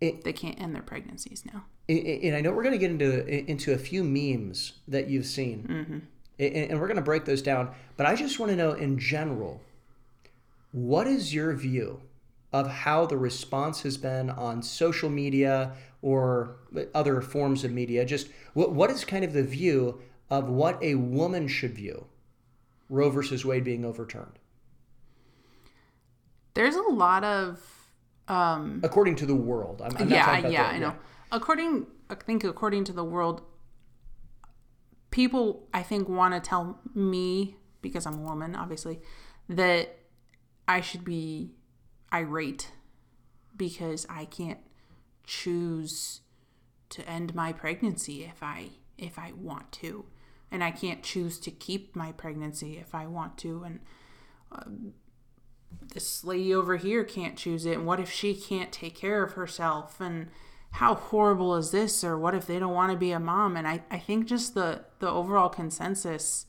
It- 0.00 0.24
they 0.24 0.32
can't 0.32 0.60
end 0.60 0.74
their 0.74 0.82
pregnancies 0.82 1.44
now. 1.52 1.64
And- 1.88 2.06
And 2.06 2.34
I 2.36 2.40
know 2.40 2.52
we're 2.52 2.62
going 2.62 2.72
to 2.74 2.78
get 2.78 2.90
into 2.90 3.26
into 3.50 3.72
a 3.72 3.78
few 3.78 4.02
memes 4.04 4.72
that 4.88 5.08
you've 5.08 5.26
seen, 5.26 5.66
Mm-hmm. 5.68 5.98
and 6.38 6.54
and 6.70 6.80
we're 6.80 6.86
going 6.88 6.96
to 6.96 7.02
break 7.02 7.24
those 7.26 7.42
down. 7.42 7.74
But 7.96 8.06
I 8.06 8.16
just 8.16 8.38
want 8.40 8.50
to 8.50 8.56
know, 8.56 8.72
in 8.72 8.98
general, 8.98 9.60
what 10.72 11.06
is 11.06 11.32
your 11.34 11.52
view 11.54 12.00
of 12.52 12.68
how 12.68 13.06
the 13.06 13.16
response 13.16 13.82
has 13.82 13.96
been 13.96 14.30
on 14.30 14.62
social 14.62 15.10
media 15.10 15.74
or 16.02 16.56
other 16.94 17.20
forms 17.20 17.64
of 17.64 17.70
media? 17.72 18.04
Just 18.04 18.28
what 18.54 18.72
what 18.72 18.90
is 18.90 19.04
kind 19.04 19.24
of 19.24 19.32
the 19.32 19.44
view 19.44 20.00
of 20.30 20.48
what 20.48 20.82
a 20.82 20.94
woman 20.96 21.46
should 21.48 21.74
view 21.74 22.06
Roe 22.88 23.10
versus 23.10 23.44
Wade 23.44 23.64
being 23.64 23.84
overturned, 23.84 24.38
There's 26.54 26.76
a 26.76 26.82
lot 26.82 27.24
of 27.24 27.60
um, 28.28 28.80
according 28.82 29.16
to 29.16 29.26
the 29.26 29.34
world? 29.34 29.82
I'm, 29.84 29.96
I'm 29.98 30.08
yeah, 30.08 30.38
yeah, 30.48 30.68
the- 30.68 30.74
I 30.74 30.78
know. 30.78 30.94
According, 31.32 31.86
I 32.08 32.14
think 32.14 32.44
according 32.44 32.84
to 32.84 32.92
the 32.92 33.04
world, 33.04 33.42
people 35.10 35.68
I 35.74 35.82
think 35.82 36.08
want 36.08 36.34
to 36.34 36.40
tell 36.40 36.80
me 36.94 37.56
because 37.82 38.06
I'm 38.06 38.14
a 38.14 38.22
woman, 38.22 38.54
obviously, 38.56 39.00
that 39.48 39.96
I 40.66 40.80
should 40.80 41.04
be 41.04 41.54
irate 42.12 42.70
because 43.56 44.06
I 44.08 44.24
can't 44.24 44.60
choose 45.24 46.20
to 46.90 47.08
end 47.08 47.34
my 47.34 47.52
pregnancy 47.52 48.24
if 48.24 48.42
I 48.42 48.68
if 48.96 49.18
I 49.18 49.32
want 49.36 49.72
to, 49.72 50.04
and 50.54 50.64
I 50.64 50.70
can't 50.70 51.02
choose 51.02 51.38
to 51.40 51.50
keep 51.50 51.94
my 51.94 52.12
pregnancy 52.12 52.78
if 52.78 52.94
I 52.94 53.06
want 53.06 53.36
to, 53.38 53.64
and 53.64 53.80
um, 54.52 54.94
this 55.92 56.24
lady 56.24 56.54
over 56.54 56.76
here 56.76 57.04
can't 57.04 57.36
choose 57.36 57.66
it 57.66 57.76
and 57.76 57.86
what 57.86 58.00
if 58.00 58.10
she 58.10 58.34
can't 58.34 58.72
take 58.72 58.94
care 58.94 59.22
of 59.22 59.32
herself 59.32 60.00
and 60.00 60.28
how 60.72 60.94
horrible 60.94 61.54
is 61.54 61.70
this 61.70 62.02
or 62.02 62.18
what 62.18 62.34
if 62.34 62.46
they 62.46 62.58
don't 62.58 62.74
want 62.74 62.92
to 62.92 62.98
be 62.98 63.12
a 63.12 63.20
mom? 63.20 63.56
And 63.56 63.66
i, 63.66 63.82
I 63.90 63.98
think 63.98 64.26
just 64.26 64.54
the 64.54 64.84
the 64.98 65.10
overall 65.10 65.48
consensus 65.48 66.46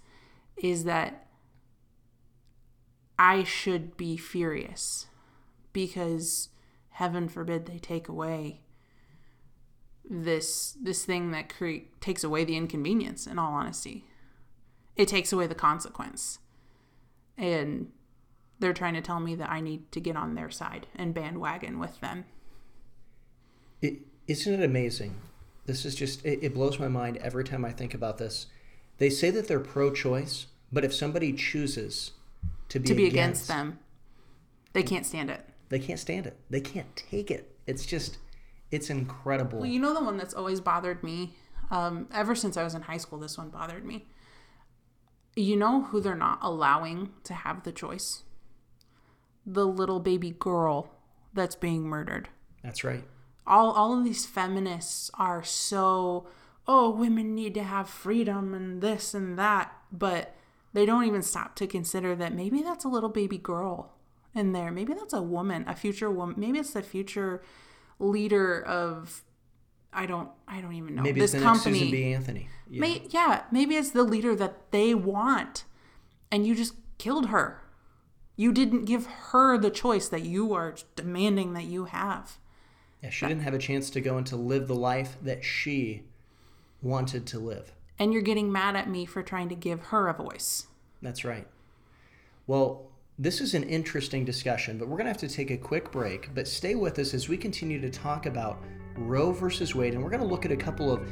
is 0.58 0.84
that 0.86 1.28
i 3.20 3.44
should 3.44 3.98
be 3.98 4.18
furious 4.18 5.08
because 5.74 6.50
heaven 6.92 7.28
forbid 7.28 7.66
they 7.66 7.78
take 7.78 8.08
away 8.08 8.62
this 10.10 10.78
this 10.82 11.04
thing 11.06 11.32
that 11.32 11.54
create 11.54 12.00
takes 12.02 12.24
away 12.24 12.44
the 12.44 12.56
inconvenience 12.56 13.26
in 13.26 13.40
all 13.40 13.54
honesty 13.54 14.06
it 14.96 15.08
takes 15.08 15.34
away 15.34 15.48
the 15.48 15.56
consequence 15.56 16.40
and 17.38 17.92
they're 18.60 18.74
trying 18.74 18.94
to 18.94 19.02
tell 19.02 19.20
me 19.20 19.36
that 19.36 19.50
I 19.50 19.62
need 19.62 19.92
to 19.92 20.00
get 20.00 20.16
on 20.16 20.36
their 20.36 20.50
side 20.50 20.88
and 20.96 21.14
bandwagon 21.14 21.80
with 21.80 22.00
them. 22.00 22.26
It, 23.82 24.00
Isn't 24.28 24.54
it 24.54 24.64
amazing? 24.64 25.16
This 25.66 25.86
is 25.86 25.96
just, 25.96 26.26
it, 26.26 26.40
it 26.42 26.54
blows 26.54 26.80
my 26.80 26.88
mind 26.88 27.18
every 27.18 27.44
time 27.44 27.66
I 27.66 27.72
think 27.72 27.94
about 27.94 28.18
this. 28.18 28.48
They 28.98 29.10
say 29.10 29.30
that 29.32 29.48
they're 29.48 29.60
pro 29.60 29.92
choice, 29.92 30.48
but 30.72 30.86
if 30.86 30.94
somebody 30.94 31.34
chooses 31.34 32.12
to 32.70 32.80
be, 32.80 32.88
to 32.88 32.96
be 32.96 33.08
against, 33.08 33.46
against 33.46 33.48
them, 33.48 33.80
they 34.74 34.84
can't 34.84 35.06
stand 35.06 35.30
it. 35.30 35.46
they 35.70 35.80
can't 35.80 36.00
stand 36.00 36.28
it. 36.28 36.38
They 36.50 36.62
can't 36.62 36.96
take 36.96 37.30
it. 37.32 37.56
It's 37.68 37.86
just, 37.86 38.18
it's 38.72 38.90
incredible. 38.90 39.60
Well, 39.60 39.70
you 39.70 39.80
know 39.80 39.94
the 39.94 40.04
one 40.04 40.18
that's 40.18 40.34
always 40.34 40.60
bothered 40.60 41.04
me. 41.04 41.36
Um, 41.72 42.08
ever 42.14 42.36
since 42.36 42.58
I 42.58 42.64
was 42.64 42.76
in 42.76 42.84
high 42.84 42.98
school, 42.98 43.20
this 43.20 43.38
one 43.38 43.50
bothered 43.50 43.86
me. 43.86 44.06
You 45.36 45.58
know 45.58 45.84
who 45.84 46.00
they're 46.00 46.16
not 46.16 46.40
allowing 46.42 47.10
to 47.24 47.34
have 47.34 47.64
the 47.64 47.72
choice? 47.72 48.24
The 49.46 49.66
little 49.66 50.00
baby 50.00 50.32
girl 50.32 50.92
that's 51.34 51.56
being 51.56 51.84
murdered. 51.84 52.30
That's 52.64 52.84
right. 52.84 53.04
All 53.46 53.72
all 53.72 53.98
of 53.98 54.04
these 54.04 54.26
feminists 54.26 55.12
are 55.16 55.44
so 55.44 56.28
oh 56.68 56.90
women 56.90 57.36
need 57.36 57.54
to 57.54 57.64
have 57.64 57.90
freedom 57.90 58.54
and 58.54 58.82
this 58.82 59.14
and 59.14 59.38
that, 59.38 59.72
but 59.92 60.36
they 60.74 60.86
don't 60.86 61.06
even 61.06 61.22
stop 61.22 61.56
to 61.56 61.68
consider 61.68 62.16
that 62.16 62.34
maybe 62.34 62.62
that's 62.62 62.86
a 62.86 62.90
little 62.90 63.10
baby 63.10 63.38
girl 63.38 63.94
in 64.34 64.52
there. 64.52 64.72
Maybe 64.72 64.94
that's 64.94 65.14
a 65.14 65.22
woman, 65.22 65.64
a 65.68 65.76
future 65.76 66.10
woman. 66.10 66.36
Maybe 66.38 66.60
it's 66.60 66.74
the 66.74 66.82
future 66.82 67.42
leader 68.00 68.62
of 68.62 69.24
I 69.94 70.06
don't 70.06 70.30
I 70.48 70.62
don't 70.62 70.74
even 70.74 70.96
know 70.96 71.04
Maybe 71.04 71.22
this 71.22 71.34
it's 71.34 71.44
the 71.44 71.48
next 71.48 71.64
company. 71.64 71.80
Susan 71.80 71.92
B. 71.92 72.14
Anthony. 72.14 72.50
Yeah. 72.70 72.82
May, 72.82 73.04
yeah, 73.10 73.44
maybe 73.52 73.76
it's 73.76 73.92
the 73.92 74.04
leader 74.04 74.36
that 74.36 74.72
they 74.72 74.94
want, 74.94 75.66
and 76.32 76.46
you 76.46 76.56
just 76.56 76.74
killed 76.98 77.28
her. 77.28 77.62
You 78.36 78.52
didn't 78.52 78.86
give 78.86 79.06
her 79.06 79.58
the 79.58 79.70
choice 79.70 80.10
that 80.10 80.24
you 80.24 80.54
are 80.54 80.76
demanding 80.96 81.54
that 81.54 81.66
you 81.66 81.86
have. 81.86 82.38
Yeah, 83.02 83.10
she 83.12 83.28
didn't 83.28 83.44
have 83.44 83.54
a 83.54 83.60
chance 83.60 83.90
to 83.92 84.02
go 84.02 84.18
and 84.18 84.26
to 84.28 84.36
live 84.36 84.68
the 84.68 84.76
life 84.76 85.16
that 85.22 85.44
she 85.44 86.04
wanted 86.82 87.26
to 87.28 87.40
live. 87.40 87.72
And 87.98 88.12
you're 88.12 88.22
getting 88.22 88.52
mad 88.52 88.76
at 88.76 88.90
me 88.90 89.06
for 89.06 89.24
trying 89.24 89.48
to 89.50 89.56
give 89.56 89.84
her 89.86 90.10
a 90.10 90.14
voice. 90.14 90.68
That's 91.02 91.24
right. 91.24 91.48
Well, 92.48 92.92
this 93.18 93.40
is 93.40 93.54
an 93.54 93.64
interesting 93.64 94.26
discussion, 94.26 94.78
but 94.78 94.88
we're 94.88 94.98
going 94.98 95.06
to 95.06 95.12
have 95.12 95.18
to 95.18 95.30
take 95.30 95.50
a 95.50 95.58
quick 95.58 95.92
break. 95.92 96.34
But 96.36 96.48
stay 96.48 96.76
with 96.76 97.00
us 97.00 97.14
as 97.14 97.30
we 97.30 97.38
continue 97.38 97.80
to 97.80 97.90
talk 97.90 98.26
about 98.26 98.62
Roe 98.98 99.32
versus 99.32 99.74
Wade, 99.74 99.94
and 99.94 100.04
we're 100.04 100.10
going 100.10 100.22
to 100.22 100.28
look 100.28 100.46
at 100.46 100.52
a 100.52 100.58
couple 100.58 100.92
of 100.92 101.08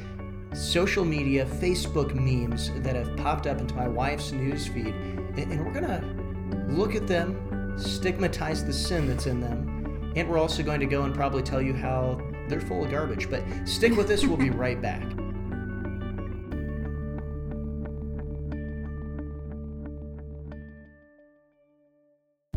social 0.52 1.04
media, 1.04 1.46
Facebook 1.46 2.14
memes 2.14 2.70
that 2.82 2.94
have 2.94 3.16
popped 3.16 3.46
up 3.46 3.58
into 3.58 3.74
my 3.74 3.88
wife's 3.88 4.32
news 4.32 4.66
feed, 4.66 4.94
and 4.94 5.38
and 5.38 5.64
we're 5.64 5.72
going 5.72 5.86
to 5.86 6.72
look 6.72 6.94
at 6.94 7.06
them, 7.06 7.74
stigmatize 7.78 8.64
the 8.64 8.72
sin 8.72 9.06
that's 9.06 9.26
in 9.26 9.40
them, 9.40 10.12
and 10.14 10.28
we're 10.28 10.38
also 10.38 10.62
going 10.62 10.80
to 10.80 10.86
go 10.86 11.04
and 11.04 11.14
probably 11.14 11.42
tell 11.42 11.62
you 11.62 11.72
how 11.72 12.20
they're 12.48 12.60
full 12.60 12.84
of 12.84 12.90
garbage. 12.90 13.30
But 13.30 13.42
stick 13.64 13.96
with 13.96 14.10
us, 14.10 14.24
we'll 14.24 14.36
be 14.36 14.50
right 14.50 14.80
back. 14.80 15.02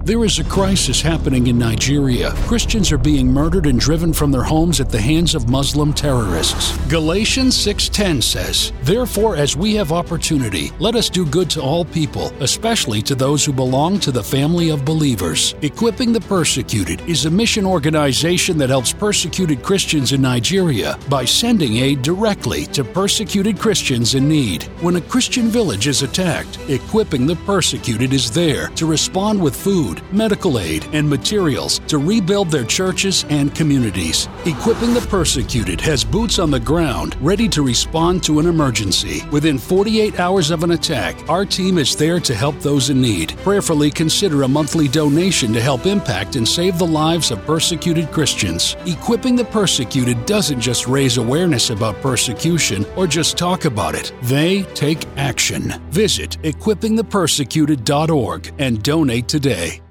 There 0.07 0.23
is 0.23 0.39
a 0.39 0.45
crisis 0.45 1.01
happening 1.01 1.47
in 1.47 1.59
Nigeria. 1.59 2.31
Christians 2.47 2.93
are 2.93 2.97
being 2.97 3.29
murdered 3.29 3.65
and 3.65 3.77
driven 3.77 4.13
from 4.13 4.31
their 4.31 4.41
homes 4.41 4.79
at 4.79 4.89
the 4.89 5.01
hands 5.01 5.35
of 5.35 5.49
Muslim 5.49 5.91
terrorists. 5.91 6.77
Galatians 6.87 7.57
6:10 7.57 8.21
says, 8.21 8.71
"Therefore 8.85 9.35
as 9.35 9.57
we 9.57 9.75
have 9.75 9.91
opportunity, 9.91 10.71
let 10.79 10.95
us 10.95 11.09
do 11.09 11.25
good 11.25 11.49
to 11.49 11.61
all 11.61 11.83
people, 11.83 12.31
especially 12.39 13.01
to 13.01 13.15
those 13.15 13.43
who 13.43 13.51
belong 13.51 13.99
to 13.99 14.13
the 14.13 14.23
family 14.23 14.69
of 14.69 14.85
believers." 14.85 15.55
Equipping 15.61 16.13
the 16.13 16.21
Persecuted 16.21 17.01
is 17.05 17.25
a 17.25 17.29
mission 17.29 17.65
organization 17.65 18.57
that 18.59 18.69
helps 18.69 18.93
persecuted 18.93 19.61
Christians 19.61 20.13
in 20.13 20.21
Nigeria 20.21 20.97
by 21.09 21.25
sending 21.25 21.75
aid 21.79 22.01
directly 22.01 22.65
to 22.67 22.85
persecuted 22.85 23.59
Christians 23.59 24.15
in 24.15 24.29
need. 24.29 24.69
When 24.79 24.95
a 24.95 25.01
Christian 25.01 25.49
village 25.51 25.85
is 25.85 26.01
attacked, 26.01 26.59
Equipping 26.69 27.27
the 27.27 27.35
Persecuted 27.35 28.13
is 28.13 28.31
there 28.31 28.71
to 28.75 28.85
respond 28.85 29.41
with 29.41 29.53
food, 29.53 29.96
medical 30.11 30.59
aid, 30.59 30.85
and 30.93 31.09
materials 31.09 31.79
to 31.87 31.97
rebuild 31.97 32.51
their 32.51 32.65
churches 32.65 33.25
and 33.29 33.53
communities. 33.55 34.27
Equipping 34.45 34.93
the 34.93 35.05
Persecuted 35.09 35.81
has 35.81 36.03
boots 36.03 36.39
on 36.39 36.51
the 36.51 36.59
ground 36.59 37.15
ready 37.21 37.47
to 37.49 37.61
respond 37.61 38.23
to 38.23 38.39
an 38.39 38.45
emergency. 38.45 39.23
Within 39.31 39.57
48 39.57 40.19
hours 40.19 40.51
of 40.51 40.63
an 40.63 40.71
attack, 40.71 41.17
our 41.29 41.45
team 41.45 41.77
is 41.77 41.95
there 41.95 42.19
to 42.19 42.35
help 42.35 42.59
those 42.59 42.89
in 42.89 43.01
need. 43.01 43.35
Prayerfully 43.37 43.91
consider 43.91 44.43
a 44.43 44.47
monthly 44.47 44.87
donation 44.87 45.53
to 45.53 45.61
help 45.61 45.85
impact 45.85 46.35
and 46.35 46.47
save 46.47 46.77
the 46.77 46.85
lives 46.85 47.31
of 47.31 47.43
persecuted 47.45 48.11
Christians. 48.11 48.75
Equipping 48.85 49.35
the 49.35 49.45
Persecuted 49.45 50.25
doesn't 50.25 50.61
just 50.61 50.87
raise 50.87 51.17
awareness 51.17 51.69
about 51.69 52.01
persecution 52.01 52.85
or 52.95 53.07
just 53.07 53.37
talk 53.37 53.65
about 53.65 53.95
it, 53.95 54.11
they 54.23 54.63
take 54.73 55.05
action. 55.17 55.73
Visit 55.89 56.37
equippingthepersecuted.org 56.43 58.53
and 58.59 58.83
donate 58.83 59.27
today. 59.27 59.81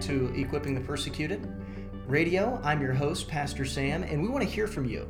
To 0.00 0.32
Equipping 0.34 0.74
the 0.74 0.80
Persecuted 0.80 1.46
Radio. 2.06 2.58
I'm 2.64 2.80
your 2.80 2.94
host, 2.94 3.28
Pastor 3.28 3.66
Sam, 3.66 4.02
and 4.02 4.22
we 4.22 4.28
want 4.28 4.42
to 4.42 4.48
hear 4.48 4.66
from 4.66 4.86
you. 4.86 5.06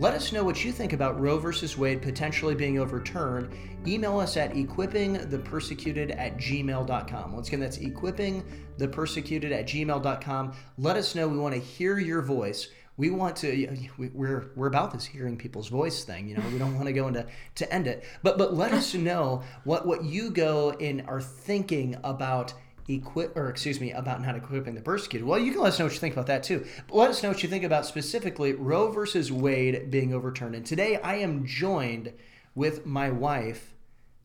Let 0.00 0.14
us 0.14 0.32
know 0.32 0.42
what 0.42 0.64
you 0.64 0.72
think 0.72 0.92
about 0.92 1.20
Roe 1.20 1.38
versus 1.38 1.78
Wade 1.78 2.02
potentially 2.02 2.56
being 2.56 2.80
overturned. 2.80 3.54
Email 3.86 4.18
us 4.18 4.36
at 4.36 4.52
equippingthepersecuted 4.54 6.18
at 6.18 6.38
gmail.com. 6.38 7.32
Once 7.32 7.48
again, 7.48 7.60
that's 7.60 7.78
equippingthepersecuted 7.78 9.52
at 9.52 9.66
gmail.com. 9.66 10.52
Let 10.76 10.96
us 10.96 11.14
know. 11.14 11.28
We 11.28 11.38
want 11.38 11.54
to 11.54 11.60
hear 11.60 12.00
your 12.00 12.22
voice. 12.22 12.68
We 12.96 13.10
want 13.10 13.36
to. 13.36 13.76
We're 13.96 14.50
we're 14.56 14.66
about 14.66 14.92
this 14.92 15.04
hearing 15.04 15.36
people's 15.36 15.68
voice 15.68 16.02
thing. 16.02 16.28
You 16.28 16.36
know, 16.36 16.42
we 16.52 16.58
don't 16.58 16.74
want 16.76 16.86
to 16.86 16.92
go 16.92 17.06
into 17.06 17.26
to 17.54 17.72
end 17.72 17.86
it, 17.86 18.02
but 18.24 18.38
but 18.38 18.54
let 18.54 18.72
us 18.72 18.92
know 18.94 19.44
what 19.62 19.86
what 19.86 20.04
you 20.04 20.30
go 20.32 20.72
and 20.72 21.02
are 21.06 21.20
thinking 21.20 21.96
about 22.02 22.54
equip 22.88 23.36
or 23.36 23.48
excuse 23.48 23.80
me 23.80 23.92
about 23.92 24.22
not 24.22 24.36
equipping 24.36 24.74
the 24.74 24.80
persecuted. 24.80 25.26
Well 25.26 25.38
you 25.38 25.52
can 25.52 25.60
let 25.60 25.72
us 25.72 25.78
know 25.78 25.86
what 25.86 25.94
you 25.94 26.00
think 26.00 26.14
about 26.14 26.26
that 26.26 26.42
too. 26.42 26.66
But 26.88 26.96
let 26.96 27.10
us 27.10 27.22
know 27.22 27.28
what 27.28 27.42
you 27.42 27.48
think 27.48 27.64
about 27.64 27.86
specifically 27.86 28.52
roe 28.52 28.90
versus 28.90 29.30
wade 29.30 29.90
being 29.90 30.12
overturned. 30.12 30.54
And 30.54 30.66
today 30.66 30.96
i 30.96 31.16
am 31.16 31.46
joined 31.46 32.12
with 32.54 32.86
my 32.86 33.10
wife 33.10 33.74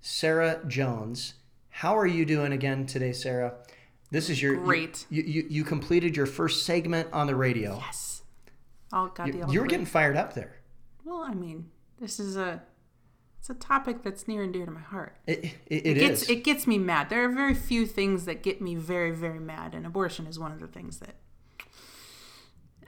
sarah 0.01 0.61
jones. 0.67 1.35
How 1.69 1.97
are 1.97 2.07
you 2.07 2.25
doing 2.25 2.51
again 2.51 2.85
today 2.85 3.13
sarah? 3.13 3.55
This 4.09 4.29
is 4.29 4.41
your 4.41 4.55
Great. 4.55 5.05
you 5.09 5.23
you, 5.23 5.47
you 5.49 5.63
completed 5.63 6.15
your 6.15 6.25
first 6.25 6.65
segment 6.65 7.09
on 7.11 7.27
the 7.27 7.35
radio. 7.35 7.77
Yes. 7.77 8.23
oh 8.93 9.11
god 9.13 9.27
you, 9.27 9.45
you 9.49 9.61
were 9.61 9.67
getting 9.67 9.85
fired 9.85 10.15
up 10.15 10.33
there. 10.33 10.57
Well, 11.03 11.21
I 11.21 11.33
mean, 11.33 11.69
this 12.01 12.19
is 12.19 12.35
a 12.35 12.61
it's 13.49 13.63
a 13.63 13.67
topic 13.67 14.03
that's 14.03 14.27
near 14.27 14.43
and 14.43 14.51
dear 14.51 14.65
to 14.65 14.71
my 14.71 14.81
heart. 14.81 15.15
it, 15.25 15.45
it, 15.45 15.53
It 15.67 15.85
it 15.85 15.93
gets 15.99 16.23
is. 16.23 16.29
it 16.29 16.43
gets 16.43 16.67
me 16.67 16.77
mad. 16.77 17.09
There 17.09 17.23
are 17.23 17.29
very 17.29 17.53
few 17.53 17.85
things 17.85 18.25
that 18.25 18.43
get 18.43 18.61
me 18.61 18.75
very 18.75 19.11
very 19.11 19.39
mad, 19.39 19.73
and 19.73 19.85
abortion 19.85 20.27
is 20.27 20.37
one 20.37 20.51
of 20.51 20.59
the 20.59 20.67
things 20.67 20.99
that 20.99 21.15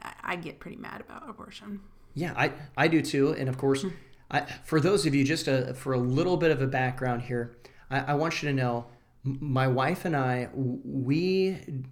I, 0.01 0.13
I 0.24 0.36
get 0.36 0.60
pretty 0.60 0.75
mad 0.78 1.00
about 1.00 1.30
abortion. 1.30 1.80
Yeah, 2.13 2.34
I, 2.36 2.51
I 2.75 2.89
do 2.89 3.01
too. 3.01 3.34
And 3.34 3.48
of 3.48 3.58
course, 3.58 3.84
hmm. 3.84 3.89
I, 4.32 4.42
for 4.66 4.82
those 4.82 5.06
of 5.06 5.16
you, 5.16 5.24
just 5.24 5.48
a, 5.48 5.74
for 5.75 5.94
a 5.94 5.98
little 5.98 6.36
bit 6.36 6.51
of 6.51 6.62
a 6.62 6.68
background 6.68 7.22
here, 7.22 7.56
I, 7.89 8.00
I 8.00 8.13
want 8.16 8.44
you 8.44 8.50
to 8.50 8.56
know 8.56 8.88
my 9.24 9.68
wife 9.68 10.04
and 10.06 10.16
I 10.16 10.50
we 10.54 11.84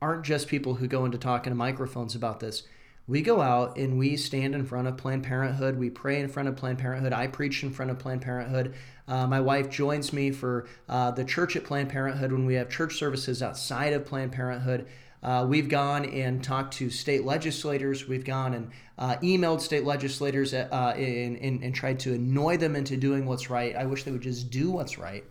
aren't 0.00 0.24
just 0.24 0.48
people 0.48 0.74
who 0.74 0.88
go 0.88 1.04
into 1.04 1.18
talking 1.18 1.52
to 1.52 1.54
microphones 1.54 2.16
about 2.16 2.40
this. 2.40 2.64
We 3.08 3.22
go 3.22 3.40
out 3.40 3.76
and 3.76 3.98
we 3.98 4.16
stand 4.16 4.54
in 4.54 4.64
front 4.64 4.86
of 4.86 4.96
Planned 4.96 5.24
Parenthood. 5.24 5.76
We 5.76 5.90
pray 5.90 6.20
in 6.20 6.28
front 6.28 6.48
of 6.48 6.56
Planned 6.56 6.78
Parenthood. 6.78 7.12
I 7.12 7.26
preach 7.26 7.62
in 7.62 7.72
front 7.72 7.90
of 7.90 7.98
Planned 7.98 8.22
Parenthood. 8.22 8.74
Uh, 9.08 9.26
my 9.26 9.40
wife 9.40 9.68
joins 9.70 10.12
me 10.12 10.30
for 10.30 10.66
uh, 10.88 11.10
the 11.10 11.24
church 11.24 11.56
at 11.56 11.64
Planned 11.64 11.88
Parenthood 11.90 12.30
when 12.32 12.46
we 12.46 12.54
have 12.54 12.70
church 12.70 12.96
services 12.96 13.42
outside 13.42 13.92
of 13.92 14.06
Planned 14.06 14.32
Parenthood. 14.32 14.86
Uh, 15.22 15.46
we've 15.48 15.68
gone 15.68 16.04
and 16.04 16.42
talked 16.42 16.74
to 16.74 16.90
state 16.90 17.24
legislators. 17.24 18.08
We've 18.08 18.24
gone 18.24 18.54
and 18.54 18.70
uh, 18.98 19.16
emailed 19.22 19.60
state 19.60 19.84
legislators 19.84 20.54
uh, 20.54 20.94
and, 20.96 21.36
and, 21.36 21.62
and 21.62 21.74
tried 21.74 22.00
to 22.00 22.14
annoy 22.14 22.56
them 22.56 22.74
into 22.76 22.96
doing 22.96 23.26
what's 23.26 23.50
right. 23.50 23.74
I 23.76 23.86
wish 23.86 24.04
they 24.04 24.10
would 24.10 24.22
just 24.22 24.50
do 24.50 24.70
what's 24.70 24.98
right. 24.98 25.24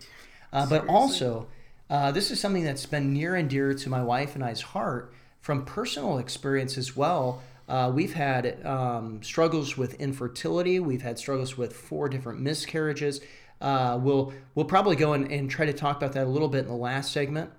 Uh, 0.53 0.65
but 0.65 0.87
also, 0.87 1.47
uh, 1.89 2.11
this 2.11 2.31
is 2.31 2.39
something 2.39 2.63
that's 2.63 2.85
been 2.85 3.13
near 3.13 3.35
and 3.35 3.49
dear 3.49 3.73
to 3.73 3.89
my 3.89 4.03
wife 4.03 4.35
and 4.35 4.43
I's 4.43 4.61
heart 4.61 5.13
from 5.41 5.65
personal 5.65 6.19
experience 6.19 6.77
as 6.77 6.95
well. 6.95 7.41
Uh, 7.71 7.89
we've 7.89 8.13
had 8.13 8.65
um, 8.65 9.23
struggles 9.23 9.77
with 9.77 9.93
infertility. 9.93 10.81
We've 10.81 11.01
had 11.01 11.17
struggles 11.17 11.57
with 11.57 11.71
four 11.71 12.09
different 12.09 12.41
miscarriages. 12.41 13.21
Uh, 13.61 13.97
we'll 14.01 14.33
we'll 14.55 14.65
probably 14.65 14.97
go 14.97 15.13
and, 15.13 15.31
and 15.31 15.49
try 15.49 15.65
to 15.65 15.71
talk 15.71 15.95
about 15.95 16.11
that 16.13 16.27
a 16.27 16.29
little 16.29 16.49
bit 16.49 16.65
in 16.65 16.67
the 16.67 16.75
last 16.75 17.13
segment. 17.13 17.49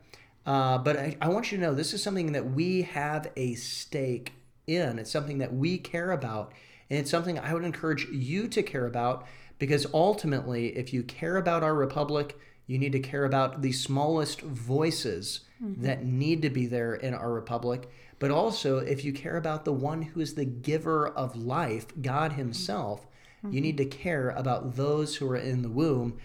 Uh, 0.44 0.76
but 0.76 0.98
I, 0.98 1.16
I 1.22 1.28
want 1.28 1.50
you 1.50 1.56
to 1.56 1.64
know 1.64 1.72
this 1.72 1.94
is 1.94 2.02
something 2.02 2.32
that 2.32 2.50
we 2.50 2.82
have 2.82 3.30
a 3.36 3.54
stake 3.54 4.34
in. 4.66 4.98
It's 4.98 5.10
something 5.10 5.38
that 5.38 5.54
we 5.54 5.78
care 5.78 6.10
about, 6.10 6.52
and 6.90 6.98
it's 6.98 7.10
something 7.10 7.38
I 7.38 7.54
would 7.54 7.64
encourage 7.64 8.06
you 8.10 8.48
to 8.48 8.62
care 8.62 8.84
about 8.84 9.26
because 9.58 9.86
ultimately, 9.94 10.76
if 10.76 10.92
you 10.92 11.04
care 11.04 11.38
about 11.38 11.62
our 11.62 11.74
republic, 11.74 12.36
you 12.66 12.78
need 12.78 12.92
to 12.92 13.00
care 13.00 13.24
about 13.24 13.62
the 13.62 13.72
smallest 13.72 14.42
voices 14.42 15.40
that 15.78 16.04
need 16.04 16.42
to 16.42 16.50
be 16.50 16.66
there 16.66 16.94
in 16.94 17.14
our 17.14 17.32
republic. 17.32 17.88
But 18.22 18.30
also, 18.30 18.78
if 18.78 19.04
you 19.04 19.12
care 19.12 19.36
about 19.36 19.64
the 19.64 19.72
one 19.72 20.00
who 20.00 20.20
is 20.20 20.36
the 20.36 20.44
giver 20.44 21.08
of 21.08 21.34
life, 21.34 21.86
God 22.00 22.34
Himself, 22.34 23.04
you 23.50 23.60
need 23.60 23.76
to 23.78 23.84
care 23.84 24.30
about 24.30 24.76
those 24.76 25.16
who 25.16 25.28
are 25.28 25.36
in 25.36 25.62
the 25.62 25.68
womb. 25.68 26.20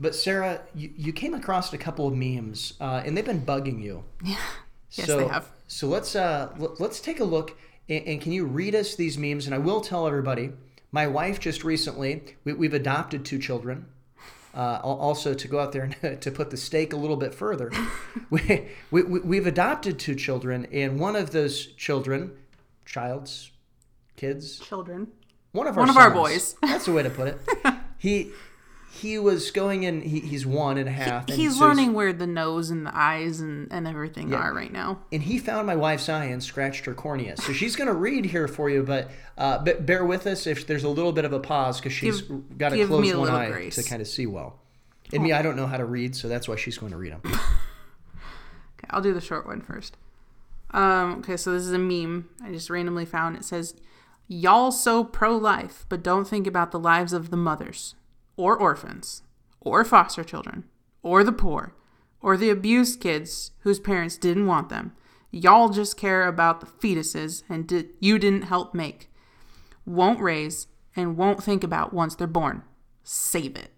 But 0.00 0.14
Sarah, 0.14 0.62
you, 0.74 0.90
you 0.96 1.12
came 1.12 1.34
across 1.34 1.70
a 1.70 1.76
couple 1.76 2.08
of 2.08 2.14
memes, 2.14 2.72
uh, 2.80 3.02
and 3.04 3.14
they've 3.14 3.26
been 3.26 3.44
bugging 3.44 3.82
you. 3.82 4.04
Yeah. 4.24 4.36
Yes, 4.92 5.08
so, 5.08 5.18
they 5.18 5.26
have. 5.26 5.50
So 5.66 5.88
let's 5.88 6.14
uh, 6.14 6.52
l- 6.58 6.76
let's 6.78 7.00
take 7.00 7.18
a 7.18 7.24
look, 7.24 7.58
and, 7.88 8.06
and 8.06 8.20
can 8.22 8.30
you 8.30 8.46
read 8.46 8.76
us 8.76 8.94
these 8.94 9.18
memes? 9.18 9.44
And 9.44 9.54
I 9.54 9.58
will 9.58 9.80
tell 9.80 10.06
everybody. 10.06 10.52
My 10.92 11.08
wife 11.08 11.40
just 11.40 11.64
recently, 11.64 12.22
we, 12.44 12.52
we've 12.52 12.72
adopted 12.72 13.24
two 13.24 13.40
children. 13.40 13.86
Uh, 14.54 14.78
also, 14.84 15.34
to 15.34 15.48
go 15.48 15.58
out 15.58 15.72
there 15.72 15.90
and 16.02 16.20
to 16.22 16.30
put 16.30 16.50
the 16.50 16.56
stake 16.56 16.92
a 16.92 16.96
little 16.96 17.16
bit 17.16 17.34
further, 17.34 17.72
we, 18.30 18.68
we, 18.90 19.02
we- 19.02 19.20
we've 19.20 19.46
adopted 19.48 19.98
two 19.98 20.14
children, 20.14 20.66
and 20.72 21.00
one 21.00 21.16
of 21.16 21.30
those 21.32 21.66
children, 21.66 22.32
child's, 22.86 23.50
kids, 24.16 24.60
Children. 24.60 25.08
one 25.52 25.66
of 25.66 25.76
our 25.76 25.80
One 25.82 25.90
of 25.90 25.96
our 25.96 26.10
boys. 26.10 26.54
That's 26.62 26.84
the 26.86 26.92
way 26.92 27.02
to 27.02 27.10
put 27.10 27.28
it. 27.28 27.40
he 27.98 28.30
he 29.00 29.18
was 29.18 29.50
going 29.50 29.82
in. 29.82 30.00
He, 30.02 30.20
he's 30.20 30.46
one 30.46 30.78
and 30.78 30.88
a 30.88 30.92
half. 30.92 31.28
and 31.28 31.36
He's 31.36 31.58
so 31.58 31.64
learning 31.66 31.94
where 31.94 32.12
the 32.12 32.26
nose 32.26 32.70
and 32.70 32.86
the 32.86 32.96
eyes 32.96 33.40
and, 33.40 33.70
and 33.72 33.86
everything 33.88 34.32
are 34.32 34.54
right 34.54 34.72
now. 34.72 35.00
and 35.12 35.22
he 35.22 35.38
found 35.38 35.66
my 35.66 35.76
wife's 35.76 36.08
eye 36.08 36.26
and 36.26 36.42
scratched 36.42 36.84
her 36.86 36.94
cornea. 36.94 37.36
So 37.36 37.52
she's 37.52 37.76
going 37.76 37.88
to 37.88 37.94
read 37.94 38.24
here 38.26 38.46
for 38.48 38.70
you, 38.70 38.82
but 38.82 39.10
uh, 39.36 39.58
bear 39.62 40.04
with 40.04 40.26
us 40.26 40.46
if 40.46 40.66
there's 40.66 40.84
a 40.84 40.88
little 40.88 41.12
bit 41.12 41.24
of 41.24 41.32
a 41.32 41.40
pause 41.40 41.78
because 41.80 41.92
she's 41.92 42.22
Give- 42.22 42.58
got 42.58 42.68
to 42.70 42.86
close 42.86 43.14
one 43.14 43.30
eye 43.30 43.50
grace. 43.50 43.74
to 43.76 43.82
kind 43.82 44.00
of 44.00 44.08
see 44.08 44.26
well. 44.26 44.60
And 45.12 45.22
me, 45.22 45.32
I 45.32 45.42
don't 45.42 45.56
know 45.56 45.66
how 45.66 45.76
to 45.76 45.84
read, 45.84 46.16
so 46.16 46.28
that's 46.28 46.48
why 46.48 46.56
she's 46.56 46.78
going 46.78 46.92
to 46.92 46.98
read 46.98 47.12
them. 47.12 47.22
Okay, 48.78 48.86
I'll 48.90 49.02
do 49.02 49.14
the 49.14 49.20
short 49.20 49.46
one 49.46 49.60
first. 49.60 49.96
Um, 50.72 51.18
okay, 51.20 51.36
so 51.36 51.52
this 51.52 51.62
is 51.62 51.72
a 51.72 51.78
meme 51.78 52.28
I 52.42 52.50
just 52.50 52.68
randomly 52.70 53.04
found. 53.04 53.36
It 53.36 53.44
says, 53.44 53.74
Y'all 54.26 54.72
so 54.72 55.04
pro 55.04 55.36
life, 55.36 55.84
but 55.88 56.02
don't 56.02 56.26
think 56.26 56.46
about 56.46 56.72
the 56.72 56.78
lives 56.78 57.12
of 57.12 57.30
the 57.30 57.36
mothers, 57.36 57.94
or 58.36 58.56
orphans, 58.56 59.22
or 59.60 59.84
foster 59.84 60.24
children, 60.24 60.64
or 61.02 61.22
the 61.22 61.32
poor, 61.32 61.74
or 62.20 62.36
the 62.36 62.50
abused 62.50 63.00
kids 63.00 63.50
whose 63.60 63.78
parents 63.78 64.16
didn't 64.16 64.46
want 64.46 64.68
them. 64.70 64.92
Y'all 65.30 65.68
just 65.68 65.96
care 65.96 66.26
about 66.26 66.60
the 66.60 66.66
fetuses 66.66 67.42
and 67.48 67.66
di- 67.66 67.88
you 68.00 68.18
didn't 68.18 68.42
help 68.42 68.74
make. 68.74 69.10
Won't 69.84 70.20
raise 70.20 70.68
and 70.96 71.16
won't 71.16 71.42
think 71.42 71.62
about 71.62 71.92
once 71.92 72.14
they're 72.14 72.26
born. 72.26 72.62
Save 73.02 73.56
it. 73.56 73.73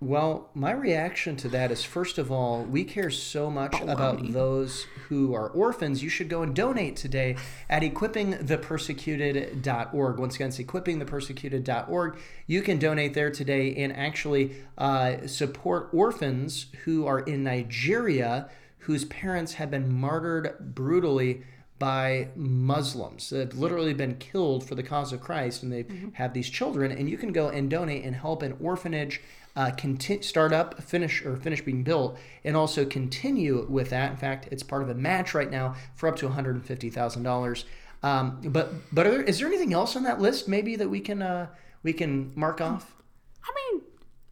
Well, 0.00 0.50
my 0.54 0.70
reaction 0.70 1.34
to 1.38 1.48
that 1.48 1.72
is 1.72 1.82
first 1.82 2.18
of 2.18 2.30
all, 2.30 2.62
we 2.62 2.84
care 2.84 3.10
so 3.10 3.50
much 3.50 3.80
about 3.80 4.32
those 4.32 4.86
who 5.08 5.34
are 5.34 5.48
orphans. 5.48 6.04
You 6.04 6.08
should 6.08 6.28
go 6.28 6.42
and 6.42 6.54
donate 6.54 6.94
today 6.94 7.34
at 7.68 7.82
equippingthepersecuted.org. 7.82 10.18
Once 10.20 10.36
again, 10.36 10.48
it's 10.48 10.58
equippingthepersecuted.org. 10.58 12.16
You 12.46 12.62
can 12.62 12.78
donate 12.78 13.14
there 13.14 13.32
today 13.32 13.74
and 13.74 13.92
actually 13.92 14.54
uh, 14.76 15.26
support 15.26 15.88
orphans 15.92 16.66
who 16.84 17.04
are 17.04 17.18
in 17.18 17.42
Nigeria 17.42 18.48
whose 18.88 19.04
parents 19.06 19.54
have 19.54 19.70
been 19.70 19.92
martyred 19.92 20.74
brutally 20.74 21.42
by 21.78 22.28
Muslims. 22.34 23.30
They've 23.30 23.52
literally 23.52 23.94
been 23.94 24.16
killed 24.16 24.66
for 24.66 24.74
the 24.74 24.82
cause 24.82 25.12
of 25.12 25.20
Christ, 25.20 25.62
and 25.62 25.72
they 25.72 25.84
have 26.14 26.32
these 26.32 26.48
children. 26.48 26.90
And 26.90 27.08
you 27.08 27.16
can 27.16 27.32
go 27.32 27.48
and 27.48 27.70
donate 27.70 28.04
and 28.04 28.16
help 28.16 28.42
an 28.42 28.56
orphanage 28.60 29.20
uh, 29.58 29.72
conti- 29.76 30.22
start 30.22 30.52
up, 30.52 30.80
finish 30.80 31.24
or 31.26 31.36
finish 31.36 31.60
being 31.62 31.82
built, 31.82 32.16
and 32.44 32.56
also 32.56 32.84
continue 32.84 33.66
with 33.68 33.90
that. 33.90 34.12
In 34.12 34.16
fact, 34.16 34.46
it's 34.52 34.62
part 34.62 34.82
of 34.82 34.88
a 34.88 34.94
match 34.94 35.34
right 35.34 35.50
now 35.50 35.74
for 35.96 36.08
up 36.08 36.14
to 36.16 36.26
one 36.26 36.34
hundred 36.36 36.54
and 36.54 36.64
fifty 36.64 36.90
thousand 36.90 37.24
dollars. 37.24 37.64
Um, 38.04 38.38
but 38.44 38.72
but 38.92 39.02
there, 39.02 39.20
is 39.20 39.40
there 39.40 39.48
anything 39.48 39.72
else 39.72 39.96
on 39.96 40.04
that 40.04 40.20
list 40.20 40.46
maybe 40.46 40.76
that 40.76 40.88
we 40.88 41.00
can 41.00 41.22
uh, 41.22 41.48
we 41.82 41.92
can 41.92 42.30
mark 42.36 42.60
off? 42.60 42.94
I 43.42 43.50
mean, 43.72 43.82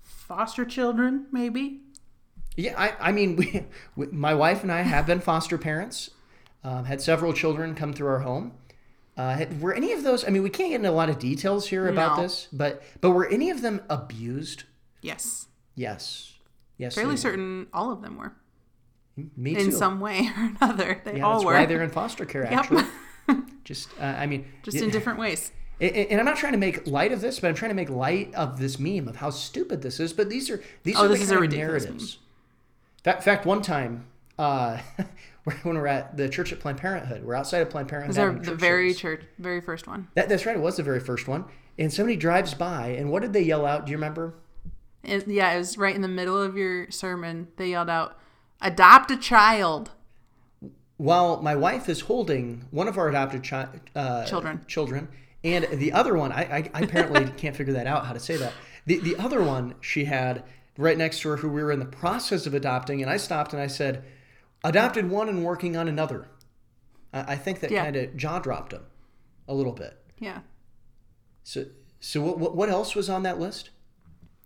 foster 0.05 0.65
children, 0.65 1.27
maybe. 1.33 1.81
Yeah, 2.57 2.75
I, 2.79 3.09
I 3.09 3.13
mean, 3.13 3.35
we, 3.41 3.65
we, 3.97 4.07
my 4.07 4.33
wife 4.33 4.63
and 4.63 4.71
I 4.71 4.83
have 4.83 5.07
been 5.07 5.21
foster 5.21 5.59
parents, 5.59 6.11
um, 6.63 6.85
had 6.85 7.01
several 7.03 7.33
children 7.33 7.75
come 7.75 7.93
through 7.93 8.09
our 8.09 8.21
home. 8.21 8.53
Uh, 9.17 9.47
were 9.61 9.75
any 9.75 9.93
of 9.93 10.05
those? 10.05 10.25
I 10.25 10.29
mean, 10.29 10.45
we 10.45 10.51
can't 10.51 10.71
get 10.71 10.77
into 10.77 10.91
a 10.91 10.93
lot 10.93 11.09
of 11.09 11.19
details 11.19 11.67
here 11.67 11.89
about 11.89 12.17
No. 12.17 12.23
this, 12.23 12.47
but 12.53 12.81
but 13.01 13.11
were 13.11 13.27
any 13.27 13.51
of 13.51 13.61
them 13.61 13.83
abused? 13.91 14.63
Yes. 15.07 15.47
Yes, 15.75 16.35
yes. 16.79 16.95
Fairly 16.95 17.17
certain 17.17 17.67
all 17.73 17.93
of 17.93 18.03
them 18.03 18.17
were. 18.17 18.33
Me 19.37 19.55
too. 19.55 19.61
In 19.61 19.73
some 19.73 20.01
way 20.01 20.29
or 20.37 20.53
another. 20.61 21.01
They 21.05 21.19
yeah, 21.19 21.25
all 21.25 21.35
that's 21.35 21.45
were. 21.47 21.53
why 21.55 21.67
they're 21.67 21.83
in 21.83 21.91
foster 21.91 22.25
care. 22.27 22.45
Actually, 22.47 22.85
yep. 23.29 23.37
just 23.65 23.89
uh, 24.01 24.05
I 24.05 24.27
mean, 24.27 24.47
just 24.63 24.77
y- 24.79 24.85
in 24.85 24.91
different 24.91 25.19
ways. 25.19 25.53
and- 25.81 26.19
I'm 26.21 26.25
not 26.27 26.37
trying 26.37 26.53
to 26.53 26.59
make 26.59 26.87
light 26.87 27.13
of 27.13 27.21
this, 27.21 27.41
but 27.41 27.49
I'm 27.49 27.55
trying 27.55 27.71
to 27.71 27.75
make 27.75 27.89
light 27.91 28.35
of 28.35 28.59
this 28.59 28.79
meme 28.79 29.09
of 29.09 29.17
how 29.17 29.31
stupid 29.31 29.83
this 29.83 30.01
is. 30.01 30.13
But 30.13 30.29
these 30.29 30.51
are 30.51 30.63
these 30.83 30.97
Oh, 30.97 31.05
are 31.05 31.09
this 31.09 31.19
the 31.19 31.25
is 31.25 31.31
a 31.31 31.35
kind 31.35 31.45
of 31.47 31.53
narratives. 31.59 32.19
Fact, 33.05 33.23
fact, 33.23 33.47
one 33.47 33.63
time, 33.63 34.07
uh, 34.39 34.79
when 35.63 35.77
we're 35.77 35.87
at 35.87 36.17
the 36.17 36.29
church 36.29 36.53
at 36.53 36.61
Planned 36.61 36.79
Parenthood, 36.79 37.25
we're 37.25 37.35
outside 37.37 37.61
of 37.63 37.71
Planned 37.71 37.89
Parenthood. 37.89 38.19
Are 38.19 38.33
the 38.39 38.55
very 38.55 38.89
service. 38.91 39.01
church, 39.01 39.23
very 39.39 39.61
first 39.61 39.87
one. 39.87 40.09
That, 40.15 40.29
that's 40.29 40.45
right. 40.45 40.57
It 40.57 40.63
was 40.63 40.77
the 40.77 40.83
very 40.83 41.01
first 41.01 41.29
one. 41.29 41.45
And 41.79 41.93
somebody 41.93 42.17
drives 42.17 42.53
by, 42.55 42.89
and 42.89 43.11
what 43.11 43.23
did 43.23 43.33
they 43.33 43.43
yell 43.43 43.65
out? 43.67 43.87
Do 43.87 43.93
you 43.93 43.97
remember? 43.99 44.35
It, 45.07 45.27
yeah, 45.29 45.53
it 45.53 45.59
was 45.59 45.79
right 45.79 45.95
in 45.95 46.03
the 46.03 46.09
middle 46.09 46.41
of 46.41 46.57
your 46.57 46.91
sermon. 46.91 47.49
They 47.57 47.71
yelled 47.71 47.91
out, 47.91 48.19
"Adopt 48.61 49.11
a 49.11 49.17
child." 49.17 49.91
While 50.99 51.43
my 51.43 51.55
wife 51.55 51.89
is 51.91 52.01
holding 52.03 52.65
one 52.71 52.89
of 52.89 52.97
our 52.97 53.09
adopted 53.09 53.47
chi- 53.47 53.69
uh, 53.95 54.25
Children. 54.25 54.65
children, 54.67 55.09
and 55.45 55.65
the 55.71 55.93
other 55.93 56.17
one, 56.17 56.33
I, 56.33 56.41
I, 56.43 56.71
I 56.73 56.81
apparently 56.81 57.27
can't 57.37 57.55
figure 57.55 57.75
that 57.75 57.87
out 57.87 58.07
how 58.07 58.15
to 58.15 58.21
say 58.21 58.37
that. 58.39 58.53
The 58.87 58.99
the 59.01 59.17
other 59.17 59.43
one 59.43 59.75
she 59.81 60.07
had 60.07 60.43
right 60.79 60.97
next 60.97 61.21
to 61.21 61.29
her, 61.31 61.37
who 61.37 61.49
we 61.51 61.63
were 61.63 61.73
in 61.73 61.81
the 61.81 61.85
process 61.87 62.47
of 62.47 62.55
adopting, 62.55 63.03
and 63.03 63.11
I 63.11 63.17
stopped 63.19 63.53
and 63.53 63.61
I 63.61 63.67
said, 63.67 64.05
"Adopted 64.65 65.11
one 65.11 65.29
and 65.29 65.45
working 65.45 65.77
on 65.77 65.87
another." 65.87 66.29
I, 67.13 67.33
I 67.35 67.37
think 67.37 67.61
that 67.61 67.71
Yeah. 67.71 67.85
kind 67.85 67.97
of 67.97 68.17
jaw 68.17 68.39
dropped 68.39 68.73
him 68.73 68.83
a 69.49 69.55
little 69.55 69.73
bit. 69.73 69.99
Yeah, 70.19 70.41
So 71.45 71.67
so 72.01 72.23
what 72.23 72.39
what- 72.39 72.57
what 72.57 72.69
else 72.71 72.95
was 72.95 73.11
on 73.11 73.23
that 73.25 73.39
list? 73.39 73.69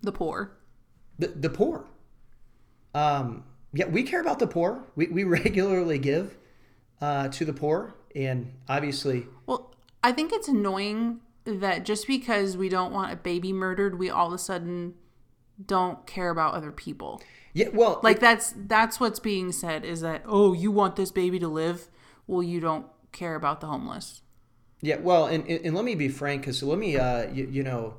The 0.02 0.12
poor. 0.12 0.52
The 1.18 1.28
the 1.28 1.50
poor. 1.50 1.84
Um, 2.94 3.44
yeah, 3.72 3.86
we 3.86 4.02
care 4.02 4.20
about 4.20 4.38
the 4.38 4.46
poor. 4.46 4.84
We 4.96 5.06
we 5.08 5.24
regularly 5.38 5.98
give 5.98 6.36
uh, 7.00 7.28
to 7.28 7.44
the 7.44 7.52
poor, 7.52 7.94
and 8.14 8.52
obviously, 8.68 9.26
Well, 9.46 9.74
I 10.02 10.12
think 10.12 10.32
it's 10.32 10.48
annoying 10.48 11.20
that 11.44 11.84
just 11.84 12.06
because 12.06 12.56
we 12.56 12.68
don't 12.68 12.92
want 12.92 13.12
a 13.12 13.16
baby 13.16 13.52
murdered, 13.52 13.98
we 13.98 14.10
all 14.10 14.28
of 14.28 14.32
a 14.32 14.38
sudden 14.38 14.94
don't 15.64 16.06
care 16.06 16.30
about 16.30 16.54
other 16.54 16.72
people. 16.72 17.20
yeah. 17.54 17.68
Well, 17.72 18.00
Like 18.02 18.20
that's 18.20 18.54
that's 18.56 18.98
what's 19.00 19.20
being 19.20 19.52
said 19.52 19.84
is 19.84 20.00
that 20.00 20.22
oh, 20.26 20.52
you 20.52 20.70
want 20.70 20.96
this 20.96 21.10
baby 21.10 21.38
to 21.38 21.48
live, 21.48 21.88
well, 22.26 22.42
you 22.42 22.60
don't 22.60 22.86
care 23.12 23.34
about 23.34 23.60
the 23.60 23.66
homeless. 23.66 24.22
Yeah, 24.82 24.96
well, 24.96 25.26
and, 25.26 25.46
and, 25.46 25.66
and 25.66 25.74
let 25.76 25.84
me 25.84 25.94
be 25.94 26.08
frank, 26.08 26.40
because 26.42 26.62
let 26.62 26.78
me, 26.78 26.96
uh, 26.96 27.30
you, 27.30 27.46
you 27.50 27.62
know, 27.62 27.94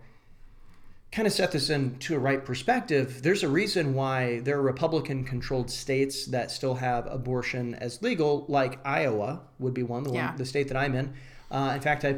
kind 1.12 1.28
of 1.28 1.34
set 1.34 1.52
this 1.52 1.70
into 1.70 2.16
a 2.16 2.20
right 2.20 2.46
perspective. 2.46 3.22
There's 3.22 3.44
a 3.44 3.50
reason 3.50 3.94
why 3.94 4.40
there 4.40 4.58
are 4.58 4.62
Republican 4.62 5.26
controlled 5.26 5.70
states 5.70 6.26
that 6.28 6.52
still 6.52 6.76
have 6.76 7.06
abortion 7.08 7.76
as 7.76 8.02
legal, 8.02 8.46
like 8.48 8.80
Iowa 8.86 9.42
would 9.60 9.74
be 9.74 9.84
one, 9.84 10.04
the, 10.04 10.14
Yeah. 10.14 10.30
one, 10.30 10.38
the 10.38 10.46
state 10.46 10.70
that 10.70 10.78
I'm 10.78 10.96
in. 10.96 11.14
Uh, 11.50 11.74
in 11.76 11.82
fact, 11.82 12.06
I, 12.06 12.18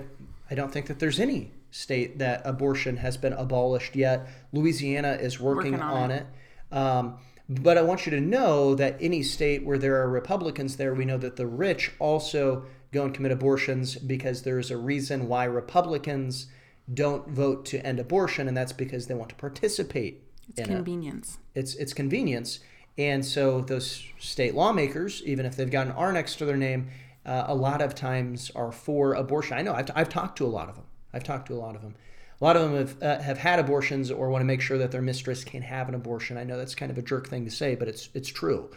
I 0.51 0.56
don't 0.56 0.71
think 0.71 0.86
that 0.88 0.99
there's 0.99 1.19
any 1.19 1.51
state 1.71 2.19
that 2.19 2.43
abortion 2.45 2.97
has 2.97 3.17
been 3.17 3.34
abolished 3.34 3.95
yet. 3.95 4.27
Louisiana 4.51 5.13
is 5.13 5.39
working, 5.39 5.71
Working 5.71 5.84
on 5.84 5.97
on 6.03 6.12
it. 6.12 6.25
Um, 6.71 7.17
but 7.49 7.79
I 7.79 7.82
want 7.82 8.06
you 8.06 8.12
to 8.12 8.21
know 8.21 8.75
that 8.75 8.95
any 9.01 9.23
state 9.23 9.65
where 9.65 9.79
there 9.79 9.99
are 10.01 10.08
Republicans 10.10 10.77
there, 10.77 10.93
we 10.93 11.03
know 11.03 11.17
that 11.17 11.36
the 11.36 11.47
rich 11.47 11.91
also 11.97 12.65
go 12.91 13.06
and 13.06 13.13
commit 13.13 13.32
abortions 13.32 13.95
because 13.95 14.43
there 14.43 14.60
is 14.60 14.69
a 14.69 14.77
reason 14.77 15.27
why 15.27 15.45
Republicans 15.45 16.45
don't 16.91 17.28
vote 17.30 17.65
to 17.65 17.86
end 17.86 18.00
abortion, 18.00 18.48
and 18.48 18.58
that's 18.58 18.74
because 18.74 19.08
they 19.08 19.13
want 19.13 19.30
to 19.30 19.36
participate 19.36 20.24
It's 20.50 20.67
convenience. 20.67 21.38
It's 21.56 21.76
it's 21.76 21.93
convenience, 21.93 22.60
and 22.98 23.26
so 23.26 23.62
those 23.62 24.04
state 24.19 24.56
lawmakers, 24.56 25.22
even 25.26 25.46
if 25.46 25.56
they've 25.56 25.72
got 25.72 25.88
an 25.88 25.93
R 25.93 26.12
next 26.12 26.36
to 26.38 26.46
their 26.46 26.58
name, 26.58 26.89
uh, 27.26 27.46
a 27.48 27.56
lot 27.56 27.82
of 27.82 27.96
times 27.96 28.52
are 28.56 28.72
for 28.72 29.13
abortion. 29.13 29.58
I 29.58 29.62
know 29.62 29.74
I've, 29.74 29.89
I've 29.96 30.10
talked 30.10 30.38
to 30.39 30.46
a 30.46 30.48
lot 30.48 30.67
of 30.69 30.76
them. 30.76 30.86
I've 31.13 31.24
talked 31.24 31.48
to 31.48 31.54
a 31.54 31.62
lot 31.62 31.76
of 31.76 31.82
them. 31.82 31.96
A 32.41 32.43
lot 32.43 32.58
of 32.58 32.63
them 32.63 32.76
have 32.76 33.02
uh, 33.02 33.22
have 33.22 33.38
had 33.38 33.60
abortions 33.60 34.12
or 34.12 34.30
want 34.30 34.41
to 34.41 34.46
make 34.46 34.60
sure 34.60 34.78
that 34.78 34.91
their 34.91 35.02
mistress 35.02 35.43
can 35.46 35.62
have 35.62 35.88
an 35.88 35.96
abortion. 35.96 36.38
I 36.38 36.43
know 36.43 36.58
that's 36.58 36.76
kind 36.76 36.91
of 36.91 36.98
a 36.98 37.02
jerk 37.02 37.30
thing 37.30 37.46
to 37.46 37.52
say, 37.52 37.76
but 37.76 37.88
it's 37.88 38.10
it's 38.13 38.28
true, 38.28 38.69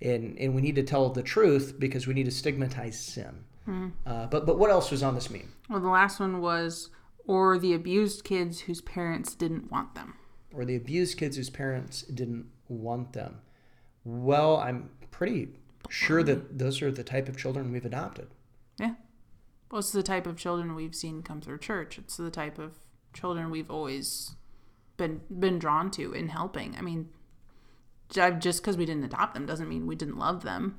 and 0.00 0.38
and 0.38 0.54
we 0.54 0.62
need 0.62 0.76
to 0.76 0.82
tell 0.82 1.10
the 1.10 1.22
truth 1.22 1.74
because 1.78 2.06
we 2.06 2.14
need 2.14 2.24
to 2.24 2.30
stigmatize 2.30 2.98
sin. 2.98 3.44
Uh, 4.06 4.26
but 4.26 4.46
but 4.46 4.58
what 4.58 4.70
else 4.70 4.90
was 4.90 5.02
on 5.02 5.14
this 5.14 5.30
meme? 5.30 5.52
Well, 5.68 5.80
the 5.80 5.88
last 5.88 6.18
one 6.18 6.40
was 6.40 6.88
or 7.26 7.58
the 7.58 7.74
abused 7.74 8.24
kids 8.24 8.60
whose 8.60 8.80
parents 8.80 9.34
didn't 9.34 9.70
want 9.70 9.94
them. 9.94 10.14
or 10.52 10.64
the 10.64 10.74
abused 10.76 11.16
kids 11.16 11.36
whose 11.36 11.50
parents 11.50 12.02
didn't 12.02 12.46
want 12.68 13.12
them. 13.12 13.40
Well, 14.04 14.56
I'm 14.56 14.90
pretty 15.12 15.48
sure 15.88 16.22
that 16.24 16.58
those 16.58 16.82
are 16.82 16.90
the 16.90 17.04
type 17.04 17.28
of 17.28 17.36
children 17.36 17.70
we've 17.70 17.84
adopted. 17.84 18.28
Yeah. 18.78 18.94
Well, 19.70 19.78
it's 19.78 19.92
the 19.92 20.02
type 20.02 20.26
of 20.26 20.36
children 20.36 20.74
we've 20.74 20.94
seen 20.94 21.22
come 21.22 21.40
through 21.40 21.58
church. 21.58 21.98
It's 21.98 22.16
the 22.16 22.30
type 22.30 22.58
of 22.58 22.80
children 23.12 23.50
we've 23.50 23.70
always 23.70 24.34
been 24.96 25.20
been 25.38 25.58
drawn 25.60 25.90
to 25.92 26.12
in 26.12 26.28
helping. 26.28 26.74
I 26.76 26.80
mean, 26.80 27.10
just 28.08 28.60
because 28.62 28.76
we 28.76 28.84
didn't 28.86 29.04
adopt 29.04 29.34
them 29.34 29.46
doesn't 29.46 29.68
mean 29.68 29.86
we 29.86 29.94
didn't 29.94 30.18
love 30.18 30.42
them. 30.42 30.78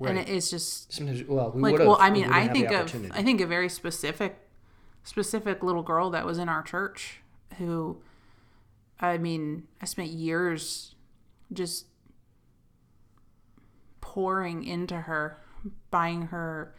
And 0.00 0.16
Right. 0.16 0.28
it, 0.28 0.32
it's 0.32 0.50
just 0.50 0.92
Sometimes, 0.92 1.22
well, 1.24 1.52
we 1.54 1.60
like 1.62 1.78
well, 1.78 1.96
I 2.00 2.10
mean, 2.10 2.24
I 2.32 2.48
think 2.48 2.70
of 2.70 2.94
I 3.12 3.22
think 3.22 3.40
a 3.40 3.46
very 3.46 3.68
specific 3.68 4.36
specific 5.04 5.62
little 5.62 5.82
girl 5.82 6.10
that 6.10 6.26
was 6.26 6.38
in 6.38 6.48
our 6.48 6.62
church 6.62 7.20
who 7.58 8.02
I 8.98 9.18
mean, 9.18 9.64
I 9.80 9.84
spent 9.84 10.10
years 10.10 10.94
just 11.52 11.86
pouring 14.00 14.64
into 14.64 15.02
her, 15.02 15.38
buying 15.90 16.28
her 16.28 16.74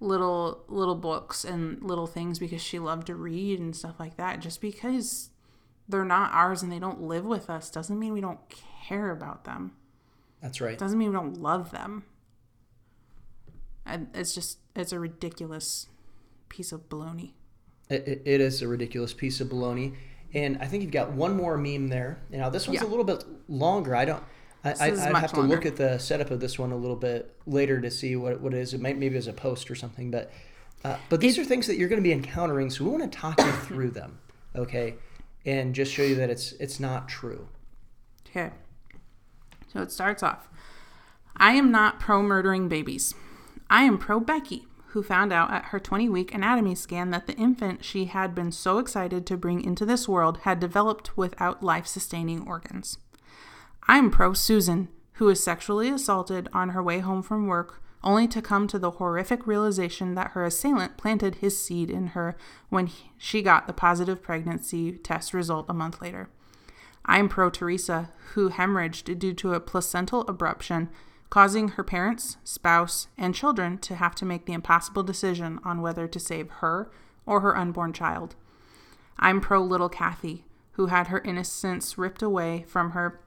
little 0.00 0.64
little 0.68 0.96
books 0.96 1.44
and 1.44 1.82
little 1.82 2.06
things 2.06 2.38
because 2.38 2.60
she 2.60 2.78
loved 2.78 3.06
to 3.06 3.14
read 3.14 3.60
and 3.60 3.74
stuff 3.74 3.98
like 3.98 4.16
that. 4.16 4.40
Just 4.40 4.60
because 4.60 5.30
they're 5.88 6.04
not 6.04 6.32
ours 6.32 6.62
and 6.62 6.70
they 6.70 6.78
don't 6.78 7.02
live 7.02 7.24
with 7.24 7.48
us 7.48 7.70
doesn't 7.70 7.98
mean 7.98 8.12
we 8.12 8.20
don't 8.20 8.40
care 8.86 9.10
about 9.10 9.44
them. 9.44 9.72
That's 10.42 10.60
right. 10.60 10.78
Doesn't 10.78 10.98
mean 10.98 11.10
we 11.10 11.16
don't 11.16 11.40
love 11.40 11.70
them. 11.70 12.04
And 13.86 14.08
it's 14.14 14.34
just 14.34 14.58
it's 14.74 14.92
a 14.92 14.98
ridiculous 14.98 15.86
piece 16.48 16.72
of 16.72 16.88
baloney. 16.88 17.32
It, 17.88 18.06
it- 18.08 18.22
it 18.24 18.40
is 18.40 18.62
a 18.62 18.68
ridiculous 18.68 19.12
piece 19.14 19.40
of 19.40 19.48
baloney. 19.48 19.94
And 20.32 20.58
I 20.60 20.66
think 20.66 20.82
you've 20.82 20.92
got 20.92 21.12
one 21.12 21.36
more 21.36 21.56
meme 21.56 21.88
there. 21.88 22.18
Now, 22.30 22.48
this 22.50 22.66
one's 22.66 22.80
Yeah. 22.80 22.86
a 22.86 22.90
little 22.90 23.04
bit 23.04 23.24
longer. 23.48 23.94
I 23.94 24.04
don't. 24.04 24.22
I, 24.64 24.70
I, 24.70 24.88
is 24.88 25.00
I'd 25.00 25.12
much 25.12 25.20
have 25.20 25.32
to 25.34 25.40
longer. 25.40 25.54
look 25.54 25.66
at 25.66 25.76
the 25.76 25.98
setup 25.98 26.30
of 26.30 26.40
this 26.40 26.58
one 26.58 26.72
a 26.72 26.76
little 26.76 26.96
bit 26.96 27.36
later 27.46 27.80
to 27.80 27.90
see 27.90 28.16
what, 28.16 28.40
what 28.40 28.54
it 28.54 28.58
is. 28.60 28.72
It 28.74 28.80
might 28.80 28.96
maybe 28.98 29.16
as 29.16 29.26
a 29.26 29.32
post 29.32 29.70
or 29.70 29.74
something, 29.74 30.10
but 30.10 30.32
uh, 30.84 30.96
but 31.10 31.20
these 31.20 31.38
are 31.38 31.44
things 31.44 31.66
that 31.66 31.76
you're 31.76 31.88
going 31.88 32.00
to 32.00 32.02
be 32.02 32.12
encountering. 32.12 32.70
So 32.70 32.84
we 32.84 32.90
want 32.90 33.12
to 33.12 33.18
talk 33.18 33.38
you 33.38 33.52
through 33.52 33.90
them, 33.90 34.18
okay, 34.56 34.94
and 35.46 35.74
just 35.74 35.92
show 35.92 36.02
you 36.02 36.14
that 36.16 36.30
it's 36.30 36.52
it's 36.52 36.80
not 36.80 37.08
true. 37.08 37.46
Okay. 38.30 38.50
So 39.72 39.80
it 39.82 39.92
starts 39.92 40.22
off 40.22 40.48
I 41.36 41.52
am 41.52 41.70
not 41.70 42.00
pro 42.00 42.22
murdering 42.22 42.68
babies. 42.68 43.14
I 43.70 43.82
am 43.84 43.98
pro 43.98 44.18
Becky, 44.18 44.66
who 44.94 45.02
found 45.02 45.32
out 45.32 45.50
at 45.50 45.66
her 45.66 45.80
20 45.80 46.08
week 46.08 46.32
anatomy 46.32 46.72
scan 46.72 47.10
that 47.10 47.26
the 47.26 47.34
infant 47.34 47.84
she 47.84 48.04
had 48.04 48.32
been 48.32 48.52
so 48.52 48.78
excited 48.78 49.26
to 49.26 49.36
bring 49.36 49.60
into 49.60 49.84
this 49.84 50.08
world 50.08 50.38
had 50.42 50.60
developed 50.60 51.16
without 51.16 51.64
life 51.64 51.84
sustaining 51.84 52.46
organs. 52.46 52.98
I 53.88 53.98
am 53.98 54.08
pro 54.08 54.34
Susan, 54.34 54.88
who 55.14 55.24
was 55.24 55.42
sexually 55.42 55.88
assaulted 55.88 56.48
on 56.52 56.68
her 56.68 56.82
way 56.82 57.00
home 57.00 57.22
from 57.22 57.48
work, 57.48 57.82
only 58.04 58.28
to 58.28 58.40
come 58.40 58.68
to 58.68 58.78
the 58.78 58.92
horrific 58.92 59.48
realization 59.48 60.14
that 60.14 60.30
her 60.30 60.44
assailant 60.44 60.96
planted 60.96 61.36
his 61.36 61.58
seed 61.58 61.90
in 61.90 62.08
her 62.08 62.36
when 62.68 62.86
he- 62.86 63.10
she 63.18 63.42
got 63.42 63.66
the 63.66 63.72
positive 63.72 64.22
pregnancy 64.22 64.92
test 64.92 65.34
result 65.34 65.66
a 65.68 65.74
month 65.74 66.00
later. 66.00 66.28
I'm 67.04 67.28
pro 67.28 67.50
Teresa, 67.50 68.12
who 68.34 68.48
hemorrhaged 68.48 69.18
due 69.18 69.34
to 69.34 69.54
a 69.54 69.60
placental 69.60 70.24
abruption, 70.26 70.88
causing 71.30 71.68
her 71.68 71.84
parents, 71.84 72.36
spouse, 72.44 73.08
and 73.18 73.34
children 73.34 73.78
to 73.78 73.96
have 73.96 74.14
to 74.14 74.24
make 74.24 74.46
the 74.46 74.52
impossible 74.52 75.02
decision 75.02 75.58
on 75.64 75.80
whether 75.80 76.06
to 76.06 76.20
save 76.20 76.50
her 76.50 76.90
or 77.26 77.40
her 77.40 77.56
unborn 77.56 77.92
child. 77.92 78.36
I'm 79.18 79.40
pro 79.40 79.60
little 79.60 79.88
Kathy, 79.88 80.44
who 80.72 80.86
had 80.86 81.08
her 81.08 81.20
innocence 81.20 81.96
ripped 81.96 82.22
away 82.22 82.64
from 82.68 82.92
her 82.92 83.20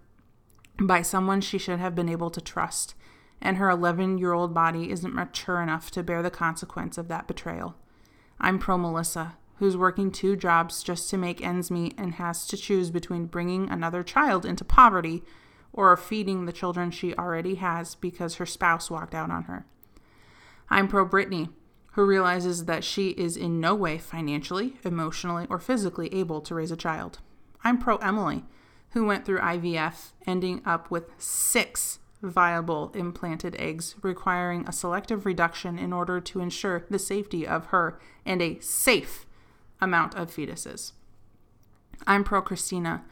by 0.80 1.02
someone 1.02 1.42
she 1.42 1.58
should 1.58 1.80
have 1.80 1.96
been 1.96 2.10
able 2.10 2.30
to 2.30 2.42
trust, 2.42 2.94
and 3.42 3.58
her 3.58 3.70
11 3.70 4.18
year 4.18 4.34
old 4.34 4.54
body 4.54 4.92
isn't 4.92 5.16
mature 5.16 5.62
enough 5.62 5.92
to 5.92 6.04
bear 6.04 6.22
the 6.22 6.30
consequence 6.30 6.98
of 6.98 7.08
that 7.08 7.28
betrayal. 7.28 7.76
I'm 8.40 8.60
pro 8.60 8.78
Melissa, 8.78 9.38
who's 9.56 9.76
working 9.76 10.12
two 10.12 10.36
jobs 10.36 10.84
just 10.84 11.10
to 11.10 11.18
make 11.18 11.44
ends 11.44 11.72
meet 11.72 11.96
and 11.98 12.16
has 12.16 12.46
to 12.48 12.58
choose 12.58 12.92
between 12.92 13.26
bringing 13.26 13.70
another 13.70 14.04
child 14.04 14.46
into 14.46 14.64
poverty 14.64 15.24
or 15.78 15.96
feeding 15.96 16.46
the 16.46 16.52
children 16.52 16.92
she 16.92 17.14
already 17.16 17.56
has 17.56 17.96
because 17.96 18.36
her 18.36 18.46
spouse 18.46 18.90
walked 18.92 19.14
out 19.14 19.30
on 19.30 19.44
her. 19.44 19.66
I'm 20.70 20.88
pro 20.88 21.06
Brittany, 21.06 21.50
who 21.94 22.04
realizes 22.04 22.66
that 22.66 22.84
she 22.84 23.10
is 23.12 23.38
in 23.38 23.62
no 23.62 23.76
way 23.76 24.00
financially, 24.00 24.78
emotionally, 24.84 25.46
or 25.50 25.60
physically 25.60 26.14
able 26.14 26.42
to 26.42 26.56
raise 26.56 26.72
a 26.72 26.76
child. 26.76 27.20
I'm 27.64 27.78
pro 27.78 27.98
Emily, 27.98 28.44
who 28.92 29.06
went 29.06 29.24
through 29.24 29.40
IVF, 29.40 30.14
ending 30.26 30.62
up 30.66 30.90
with 30.90 31.12
six 31.20 32.00
viable 32.24 32.92
implanted 32.96 33.56
eggs, 33.60 33.96
requiring 34.02 34.68
a 34.68 34.72
selective 34.72 35.28
reduction 35.28 35.78
in 35.78 35.94
order 35.94 36.20
to 36.20 36.40
ensure 36.40 36.86
the 36.90 36.98
safety 36.98 37.46
of 37.46 37.68
her 37.68 38.00
and 38.26 38.42
a 38.42 38.60
safe 38.60 39.28
amount 39.80 40.16
of 40.16 40.32
fetuses. 40.36 40.94
I'm 42.08 42.24
pro 42.24 42.42
Christina, 42.42 43.04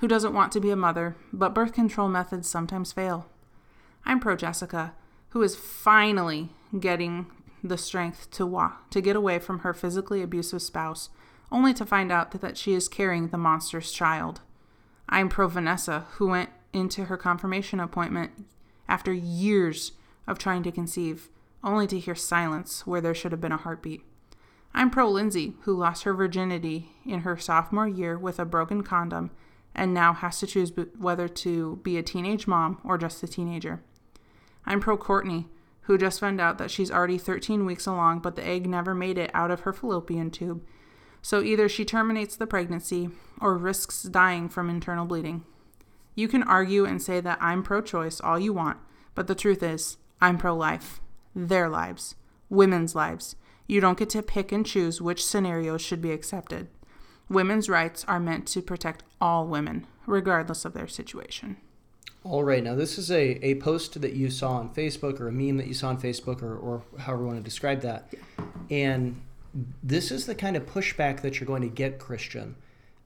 who 0.00 0.08
doesn't 0.08 0.34
want 0.34 0.50
to 0.52 0.60
be 0.60 0.70
a 0.70 0.76
mother, 0.76 1.14
but 1.32 1.54
birth 1.54 1.72
control 1.72 2.08
methods 2.08 2.48
sometimes 2.48 2.92
fail. 2.92 3.26
I'm 4.04 4.18
pro 4.18 4.34
Jessica, 4.34 4.94
who 5.30 5.42
is 5.42 5.56
finally 5.56 6.50
getting 6.78 7.26
the 7.62 7.76
strength 7.76 8.30
to 8.32 8.46
walk, 8.46 8.88
to 8.90 9.02
get 9.02 9.14
away 9.14 9.38
from 9.38 9.60
her 9.60 9.74
physically 9.74 10.22
abusive 10.22 10.62
spouse, 10.62 11.10
only 11.52 11.74
to 11.74 11.84
find 11.84 12.10
out 12.10 12.30
that, 12.30 12.56
she 12.56 12.72
is 12.72 12.88
carrying 12.88 13.28
the 13.28 13.36
monster's 13.36 13.92
child. 13.92 14.40
I'm 15.08 15.28
pro 15.28 15.48
Vanessa, 15.48 16.06
who 16.12 16.28
went 16.28 16.50
into 16.72 17.06
her 17.06 17.16
confirmation 17.16 17.80
appointment 17.80 18.30
after 18.88 19.12
years 19.12 19.92
of 20.26 20.38
trying 20.38 20.62
to 20.62 20.72
conceive, 20.72 21.28
only 21.62 21.86
to 21.88 21.98
hear 21.98 22.14
silence 22.14 22.86
where 22.86 23.00
there 23.00 23.14
should 23.14 23.32
have 23.32 23.40
been 23.40 23.52
a 23.52 23.58
heartbeat. 23.58 24.02
I'm 24.72 24.90
pro 24.90 25.10
Lindsay, 25.10 25.54
who 25.62 25.76
lost 25.76 26.04
her 26.04 26.14
virginity 26.14 26.92
in 27.04 27.20
her 27.20 27.36
sophomore 27.36 27.88
year 27.88 28.16
with 28.16 28.38
a 28.38 28.44
broken 28.44 28.82
condom 28.82 29.30
and 29.74 29.94
now 29.94 30.12
has 30.12 30.38
to 30.40 30.46
choose 30.46 30.72
whether 30.98 31.28
to 31.28 31.76
be 31.82 31.96
a 31.96 32.02
teenage 32.02 32.46
mom 32.46 32.78
or 32.84 32.98
just 32.98 33.22
a 33.22 33.28
teenager. 33.28 33.82
I'm 34.66 34.80
pro 34.80 34.96
Courtney, 34.96 35.48
who 35.82 35.98
just 35.98 36.20
found 36.20 36.40
out 36.40 36.58
that 36.58 36.70
she's 36.70 36.90
already 36.90 37.18
13 37.18 37.64
weeks 37.64 37.86
along, 37.86 38.20
but 38.20 38.36
the 38.36 38.46
egg 38.46 38.68
never 38.68 38.94
made 38.94 39.18
it 39.18 39.30
out 39.34 39.50
of 39.50 39.60
her 39.60 39.72
fallopian 39.72 40.30
tube. 40.30 40.62
So 41.22 41.42
either 41.42 41.68
she 41.68 41.84
terminates 41.84 42.36
the 42.36 42.46
pregnancy 42.46 43.10
or 43.40 43.56
risks 43.56 44.02
dying 44.02 44.48
from 44.48 44.70
internal 44.70 45.06
bleeding. 45.06 45.44
You 46.14 46.28
can 46.28 46.42
argue 46.42 46.84
and 46.84 47.00
say 47.02 47.20
that 47.20 47.38
I'm 47.40 47.62
pro 47.62 47.80
choice 47.80 48.20
all 48.20 48.38
you 48.38 48.52
want, 48.52 48.78
but 49.14 49.26
the 49.26 49.34
truth 49.34 49.62
is, 49.62 49.96
I'm 50.20 50.38
pro 50.38 50.54
life. 50.54 51.00
Their 51.34 51.68
lives. 51.68 52.14
Women's 52.48 52.94
lives. 52.94 53.36
You 53.66 53.80
don't 53.80 53.98
get 53.98 54.10
to 54.10 54.22
pick 54.22 54.52
and 54.52 54.66
choose 54.66 55.00
which 55.00 55.24
scenarios 55.24 55.80
should 55.80 56.02
be 56.02 56.10
accepted. 56.10 56.68
Women's 57.30 57.68
rights 57.68 58.04
are 58.08 58.18
meant 58.18 58.46
to 58.48 58.60
protect 58.60 59.04
all 59.20 59.46
women, 59.46 59.86
regardless 60.04 60.64
of 60.64 60.74
their 60.74 60.88
situation. 60.88 61.56
All 62.24 62.42
right, 62.42 62.62
now 62.62 62.74
this 62.74 62.98
is 62.98 63.10
a, 63.10 63.42
a 63.44 63.54
post 63.54 63.98
that 64.00 64.12
you 64.14 64.28
saw 64.30 64.54
on 64.54 64.74
Facebook 64.74 65.20
or 65.20 65.28
a 65.28 65.32
meme 65.32 65.56
that 65.56 65.68
you 65.68 65.72
saw 65.72 65.88
on 65.88 66.00
Facebook 66.00 66.42
or, 66.42 66.56
or 66.56 66.82
however 66.98 67.22
you 67.22 67.28
want 67.28 67.38
to 67.38 67.44
describe 67.44 67.80
that. 67.82 68.12
And 68.68 69.22
this 69.82 70.10
is 70.10 70.26
the 70.26 70.34
kind 70.34 70.56
of 70.56 70.66
pushback 70.66 71.22
that 71.22 71.38
you're 71.38 71.46
going 71.46 71.62
to 71.62 71.68
get, 71.68 71.98
Christian, 72.00 72.56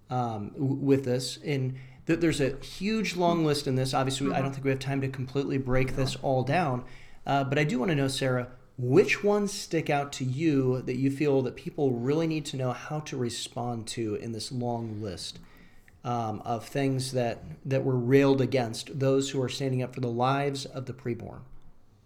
um, 0.08 0.48
w- 0.54 0.74
with 0.74 1.04
this. 1.04 1.38
And 1.44 1.76
th- 2.06 2.18
there's 2.18 2.40
a 2.40 2.56
huge 2.56 3.16
long 3.16 3.44
list 3.44 3.66
in 3.66 3.76
this. 3.76 3.92
Obviously, 3.92 4.32
I 4.32 4.40
don't 4.40 4.52
think 4.52 4.64
we 4.64 4.70
have 4.70 4.80
time 4.80 5.02
to 5.02 5.08
completely 5.08 5.58
break 5.58 5.96
this 5.96 6.16
all 6.22 6.42
down. 6.42 6.84
Uh, 7.26 7.44
but 7.44 7.58
I 7.58 7.64
do 7.64 7.78
want 7.78 7.90
to 7.90 7.94
know, 7.94 8.08
Sarah, 8.08 8.48
which 8.76 9.22
ones 9.22 9.52
stick 9.52 9.88
out 9.88 10.12
to 10.14 10.24
you 10.24 10.82
that 10.82 10.96
you 10.96 11.10
feel 11.10 11.42
that 11.42 11.56
people 11.56 11.92
really 11.92 12.26
need 12.26 12.44
to 12.46 12.56
know 12.56 12.72
how 12.72 13.00
to 13.00 13.16
respond 13.16 13.86
to 13.88 14.16
in 14.16 14.32
this 14.32 14.50
long 14.50 15.00
list? 15.00 15.38
um, 16.04 16.42
of 16.44 16.66
things 16.66 17.12
that 17.12 17.42
that 17.64 17.82
were 17.82 17.96
railed 17.96 18.40
against 18.40 18.98
those 18.98 19.30
who 19.30 19.42
are 19.42 19.48
standing 19.48 19.82
up 19.82 19.94
for 19.94 20.00
the 20.00 20.10
lives 20.10 20.66
of 20.66 20.86
the 20.86 20.92
preborn. 20.92 21.40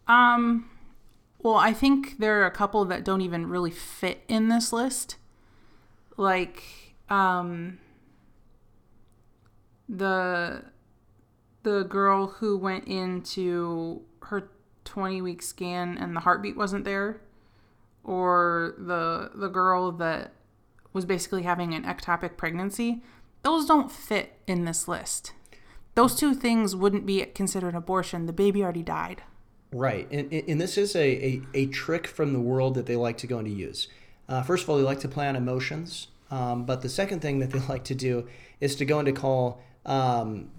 Um, 0.06 0.70
well, 1.40 1.56
I 1.56 1.72
think 1.72 2.18
there 2.18 2.40
are 2.40 2.46
a 2.46 2.50
couple 2.50 2.84
that 2.86 3.04
don't 3.04 3.20
even 3.20 3.48
really 3.48 3.72
fit 3.72 4.22
in 4.28 4.48
this 4.48 4.72
list. 4.72 5.16
Like, 6.16 6.62
um, 7.10 7.78
the 9.88 10.62
the 11.64 11.82
girl 11.82 12.28
who 12.28 12.56
went 12.56 12.86
into 12.86 14.02
her 14.22 14.50
20 14.88 15.22
week 15.22 15.42
scan 15.42 15.96
and 15.96 16.16
the 16.16 16.20
heartbeat 16.20 16.56
wasn't 16.56 16.84
there 16.84 17.20
or 18.02 18.74
the 18.78 19.30
the 19.34 19.48
girl 19.48 19.92
that 19.92 20.32
was 20.92 21.04
basically 21.04 21.42
having 21.42 21.74
an 21.74 21.84
ectopic 21.84 22.36
pregnancy 22.36 23.02
those 23.42 23.66
don't 23.66 23.90
fit 23.90 24.34
in 24.46 24.64
this 24.64 24.88
list. 24.88 25.32
Those 25.94 26.14
two 26.14 26.34
things 26.34 26.76
wouldn't 26.76 27.06
be 27.06 27.24
considered 27.24 27.74
abortion. 27.74 28.26
The 28.26 28.32
baby 28.32 28.62
already 28.62 28.82
died. 28.82 29.22
Right, 29.72 30.06
and, 30.10 30.32
and 30.32 30.60
this 30.60 30.78
is 30.78 30.96
a, 30.96 31.24
a, 31.24 31.42
a 31.54 31.66
trick 31.66 32.06
from 32.06 32.32
the 32.32 32.40
world 32.40 32.74
that 32.74 32.86
they 32.86 32.96
like 32.96 33.18
to 33.18 33.26
go 33.26 33.38
and 33.38 33.48
use. 33.48 33.88
Uh, 34.28 34.42
first 34.42 34.64
of 34.64 34.70
all, 34.70 34.76
they 34.76 34.82
like 34.82 35.00
to 35.00 35.08
play 35.08 35.28
on 35.28 35.36
emotions. 35.36 36.08
Um, 36.30 36.64
but 36.64 36.82
the 36.82 36.88
second 36.88 37.20
thing 37.20 37.38
that 37.40 37.50
they 37.50 37.58
like 37.68 37.84
to 37.84 37.94
do 37.94 38.28
is 38.60 38.76
to 38.76 38.84
go 38.84 38.98
into 38.98 39.12
call 39.12 39.60
um, 39.84 40.50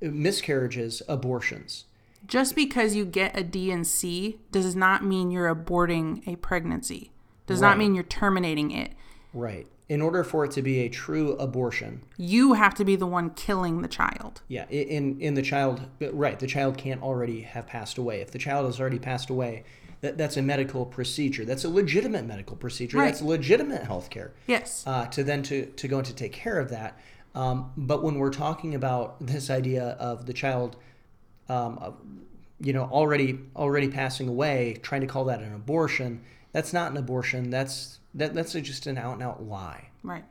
miscarriages 0.00 1.02
abortions. 1.08 1.84
Just 2.26 2.54
because 2.54 2.94
you 2.94 3.04
get 3.04 3.36
a 3.38 3.42
D 3.42 3.70
and 3.70 3.86
C 3.86 4.38
does 4.50 4.74
not 4.76 5.04
mean 5.04 5.30
you're 5.30 5.54
aborting 5.54 6.26
a 6.26 6.36
pregnancy. 6.36 7.10
Does 7.46 7.60
Right. 7.60 7.70
not 7.70 7.78
mean 7.78 7.94
you're 7.94 8.04
terminating 8.04 8.70
it. 8.70 8.92
Right. 9.34 9.66
In 9.88 10.00
order 10.00 10.24
for 10.24 10.44
it 10.44 10.52
to 10.52 10.62
be 10.62 10.78
a 10.80 10.88
true 10.88 11.32
abortion, 11.32 12.02
You 12.16 12.54
have 12.54 12.74
to 12.76 12.84
be 12.84 12.96
the 12.96 13.06
one 13.06 13.30
killing 13.30 13.82
the 13.82 13.88
child. 13.88 14.40
yeah, 14.48 14.66
in 14.70 15.20
in 15.20 15.34
the 15.34 15.42
child, 15.42 15.82
right, 16.12 16.38
the 16.38 16.46
child 16.46 16.78
can't 16.78 17.02
already 17.02 17.42
have 17.42 17.66
passed 17.66 17.98
away. 17.98 18.20
If 18.20 18.30
the 18.30 18.38
child 18.38 18.64
has 18.66 18.80
already 18.80 18.98
passed 19.00 19.28
away, 19.28 19.64
that, 20.00 20.16
that's 20.16 20.36
a 20.36 20.42
medical 20.42 20.86
procedure. 20.86 21.44
That's 21.44 21.64
a 21.64 21.68
legitimate 21.68 22.24
medical 22.26 22.56
procedure. 22.56 22.96
Right. 22.98 23.06
That's 23.06 23.20
legitimate 23.22 23.82
health 23.84 24.08
care. 24.08 24.32
Yes. 24.46 24.84
uh, 24.86 25.06
to 25.06 25.22
then 25.24 25.42
to, 25.44 25.66
to 25.66 25.88
go 25.88 25.98
and 25.98 26.06
to 26.06 26.14
take 26.14 26.32
care 26.32 26.58
of 26.58 26.70
that. 26.70 26.98
Um, 27.34 27.72
but 27.76 28.02
when 28.02 28.16
we're 28.16 28.30
talking 28.32 28.74
about 28.74 29.24
this 29.24 29.50
idea 29.50 29.96
of 30.00 30.26
the 30.26 30.32
child, 30.32 30.76
um, 31.48 32.26
you 32.60 32.72
know, 32.72 32.84
already 32.84 33.40
already 33.56 33.88
passing 33.88 34.28
away, 34.28 34.78
trying 34.82 35.00
to 35.00 35.06
call 35.06 35.24
that 35.26 35.40
an 35.40 35.54
abortion, 35.54 36.22
that's 36.52 36.72
not 36.72 36.90
an 36.90 36.96
abortion. 36.96 37.50
That's 37.50 37.98
that, 38.14 38.34
that's 38.34 38.52
just 38.52 38.86
an 38.86 38.98
out 38.98 39.14
and 39.14 39.22
out 39.22 39.42
lie. 39.42 39.88
right. 40.02 40.24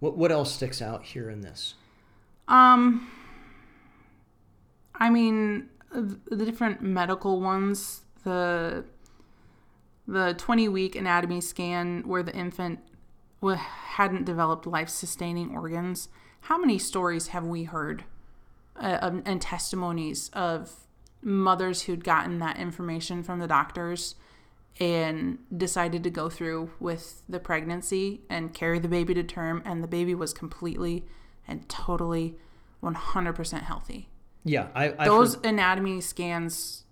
What 0.00 0.16
what 0.16 0.32
else 0.32 0.52
sticks 0.54 0.80
out 0.80 1.04
here 1.04 1.30
in 1.30 1.42
this? 1.42 1.74
Um, 2.48 3.10
I 4.94 5.10
mean, 5.10 5.68
the 5.92 6.44
different 6.44 6.82
medical 6.82 7.40
ones, 7.40 8.02
the 8.24 8.84
the 10.08 10.34
20 10.36 10.68
week 10.68 10.96
anatomy 10.96 11.40
scan 11.40 12.02
where 12.06 12.22
the 12.22 12.34
infant 12.34 12.80
hadn't 13.42 14.24
developed 14.24 14.66
life 14.66 14.88
sustaining 14.88 15.54
organs. 15.54 16.08
How 16.42 16.58
many 16.58 16.78
stories 16.78 17.28
have 17.28 17.44
we 17.44 17.64
heard 17.64 18.04
uh, 18.76 18.98
um, 19.02 19.22
and 19.26 19.40
testimonies 19.40 20.30
of 20.32 20.70
mothers 21.22 21.82
who'd 21.82 22.02
gotten 22.04 22.38
that 22.38 22.56
information 22.56 23.22
from 23.22 23.38
the 23.38 23.46
doctors 23.46 24.14
and 24.80 25.38
decided 25.56 26.02
to 26.02 26.10
go 26.10 26.28
through 26.28 26.70
with 26.80 27.22
the 27.28 27.38
pregnancy 27.38 28.22
and 28.30 28.54
carry 28.54 28.78
the 28.78 28.88
baby 28.88 29.14
to 29.14 29.22
term, 29.22 29.62
and 29.64 29.82
the 29.84 29.88
baby 29.88 30.14
was 30.14 30.32
completely 30.32 31.04
and 31.46 31.68
totally 31.68 32.36
100% 32.82 33.62
healthy. 33.62 34.08
Yeah, 34.44 34.68
I 34.74 34.94
I've 34.98 35.06
Those 35.06 35.34
heard- 35.36 35.46
anatomy 35.46 36.00
scans 36.00 36.84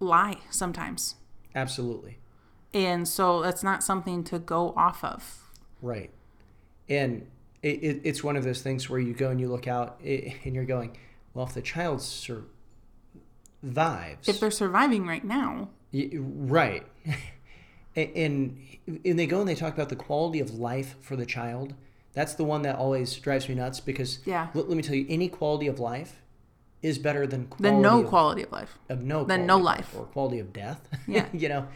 lie 0.00 0.38
sometimes. 0.50 1.14
absolutely 1.54 2.18
And 2.74 3.06
so 3.08 3.40
that's 3.42 3.62
not 3.62 3.82
something 3.82 4.22
to 4.24 4.38
go 4.38 4.72
off 4.76 5.02
of. 5.04 5.50
right, 5.80 6.10
and 6.88 7.26
it, 7.62 7.82
it, 7.82 8.00
it's 8.04 8.24
one 8.24 8.36
of 8.36 8.44
those 8.44 8.62
things 8.62 8.88
where 8.88 9.00
you 9.00 9.12
go 9.12 9.30
and 9.30 9.40
you 9.40 9.48
look 9.48 9.68
out 9.68 10.00
and 10.02 10.54
you're 10.54 10.64
going, 10.64 10.96
well, 11.34 11.46
if 11.46 11.52
the 11.54 11.62
child 11.62 12.00
survives, 12.02 12.48
If 14.28 14.40
they're 14.40 14.50
surviving 14.50 15.06
right 15.06 15.24
now, 15.24 15.68
Y- 15.92 16.10
Right. 16.14 16.86
And 17.96 18.56
and 19.04 19.18
they 19.18 19.26
go 19.26 19.40
and 19.40 19.48
they 19.48 19.56
talk 19.56 19.74
about 19.74 19.88
the 19.88 19.96
quality 19.96 20.38
of 20.38 20.54
life 20.54 20.94
for 21.00 21.16
the 21.16 21.26
child. 21.26 21.74
That's 22.12 22.34
the 22.34 22.44
one 22.44 22.62
that 22.62 22.76
always 22.76 23.16
drives 23.16 23.48
me 23.48 23.56
nuts 23.56 23.80
because 23.80 24.20
Yeah. 24.24 24.46
let, 24.54 24.68
let 24.68 24.76
me 24.76 24.82
tell 24.82 24.94
you, 24.94 25.06
any 25.08 25.28
quality 25.28 25.66
of 25.66 25.80
life 25.80 26.22
is 26.82 26.98
better 26.98 27.26
than 27.26 27.46
quality 27.46 27.62
then 27.64 27.82
no 27.82 28.00
of, 28.02 28.06
quality 28.06 28.42
of 28.44 28.52
life. 28.52 28.78
of 28.88 29.02
no 29.02 29.24
quality 29.24 29.44
no 29.44 29.58
life. 29.58 29.92
or 29.98 30.04
quality 30.04 30.38
of 30.38 30.52
death. 30.52 30.80
Yeah. 31.08 31.26
you 31.32 31.48
know, 31.48 31.66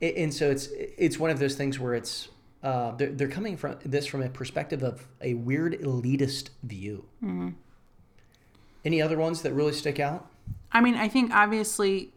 and 0.00 0.32
so 0.32 0.48
it's 0.52 0.68
it's 0.76 1.18
one 1.18 1.30
of 1.30 1.40
those 1.40 1.56
things 1.56 1.80
where 1.80 1.94
it's 1.94 2.28
uh, 2.66 2.90
they're, 2.96 3.12
they're 3.12 3.28
coming 3.28 3.56
from 3.56 3.76
this 3.84 4.06
from 4.06 4.22
a 4.22 4.28
perspective 4.28 4.82
of 4.82 5.06
a 5.20 5.34
weird 5.34 5.80
elitist 5.80 6.48
view. 6.64 7.06
Mm-hmm. 7.22 7.50
Any 8.84 9.00
other 9.00 9.16
ones 9.16 9.42
that 9.42 9.52
really 9.52 9.72
stick 9.72 10.00
out? 10.00 10.28
I 10.72 10.80
mean, 10.80 10.96
I 10.96 11.06
think 11.06 11.32
obviously 11.32 12.12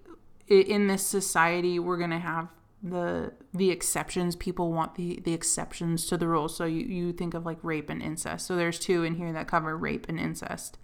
in 0.47 0.87
this 0.87 1.05
society 1.05 1.77
we're 1.77 1.97
going 1.97 2.09
to 2.09 2.17
have 2.17 2.47
the 2.81 3.33
the 3.53 3.69
exceptions 3.69 4.35
people 4.35 4.73
want 4.73 4.95
the 4.95 5.19
the 5.23 5.33
exceptions 5.33 6.07
to 6.07 6.17
the 6.17 6.27
rules 6.27 6.55
so 6.55 6.65
you, 6.65 6.83
you 6.85 7.13
think 7.13 7.35
of 7.35 7.45
like 7.45 7.57
rape 7.61 7.89
and 7.89 8.01
incest 8.01 8.47
so 8.47 8.55
there's 8.55 8.79
two 8.79 9.03
in 9.03 9.15
here 9.15 9.33
that 9.33 9.47
cover 9.47 9.77
rape 9.77 10.07
and 10.07 10.17
incest 10.17 10.77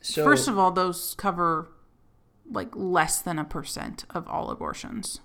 So 0.00 0.22
first 0.22 0.46
of 0.46 0.58
all 0.58 0.70
those 0.70 1.14
cover 1.18 1.68
like 2.50 2.68
less 2.74 3.20
than 3.20 3.38
a 3.38 3.44
percent 3.44 4.04
of 4.10 4.28
all 4.28 4.48
abortions 4.48 5.20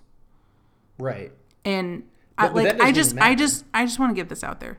right. 0.98 1.32
And 1.64 2.04
I, 2.36 2.48
But- 2.48 2.54
but 2.54 2.64
like 2.78 2.80
I 2.80 2.92
just 2.92 3.18
I 3.18 3.34
just 3.34 3.64
I 3.74 3.84
just 3.84 3.98
want 3.98 4.10
to 4.10 4.14
get 4.14 4.28
this 4.28 4.44
out 4.44 4.60
there. 4.60 4.78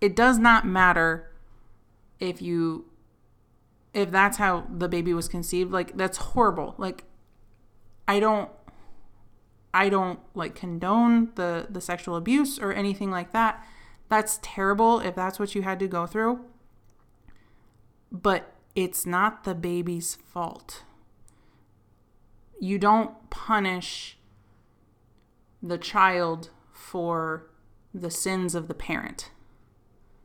It 0.00 0.14
does 0.16 0.38
not 0.38 0.66
matter 0.66 1.30
if 2.20 2.42
you 2.42 2.86
if 3.92 4.10
that's 4.10 4.38
how 4.38 4.66
the 4.68 4.88
baby 4.88 5.14
was 5.14 5.28
conceived. 5.28 5.70
Like 5.72 5.96
that's 5.96 6.18
horrible. 6.18 6.74
Like 6.78 7.04
I 8.08 8.18
don't 8.20 8.50
I 9.72 9.88
don't 9.88 10.18
like 10.34 10.54
condone 10.54 11.30
the 11.36 11.66
the 11.70 11.80
sexual 11.80 12.16
abuse 12.16 12.58
or 12.58 12.72
anything 12.72 13.10
like 13.10 13.32
that. 13.32 13.64
That's 14.08 14.38
terrible 14.42 15.00
if 15.00 15.14
that's 15.14 15.38
what 15.38 15.54
you 15.54 15.62
had 15.62 15.78
to 15.80 15.88
go 15.88 16.06
through. 16.06 16.44
But 18.12 18.52
it's 18.74 19.06
not 19.06 19.44
the 19.44 19.54
baby's 19.54 20.16
fault. 20.16 20.82
You 22.60 22.78
don't 22.78 23.30
punish 23.30 24.18
the 25.64 25.78
child 25.78 26.50
for 26.72 27.46
the 27.94 28.10
sins 28.10 28.54
of 28.54 28.68
the 28.68 28.74
parent. 28.74 29.30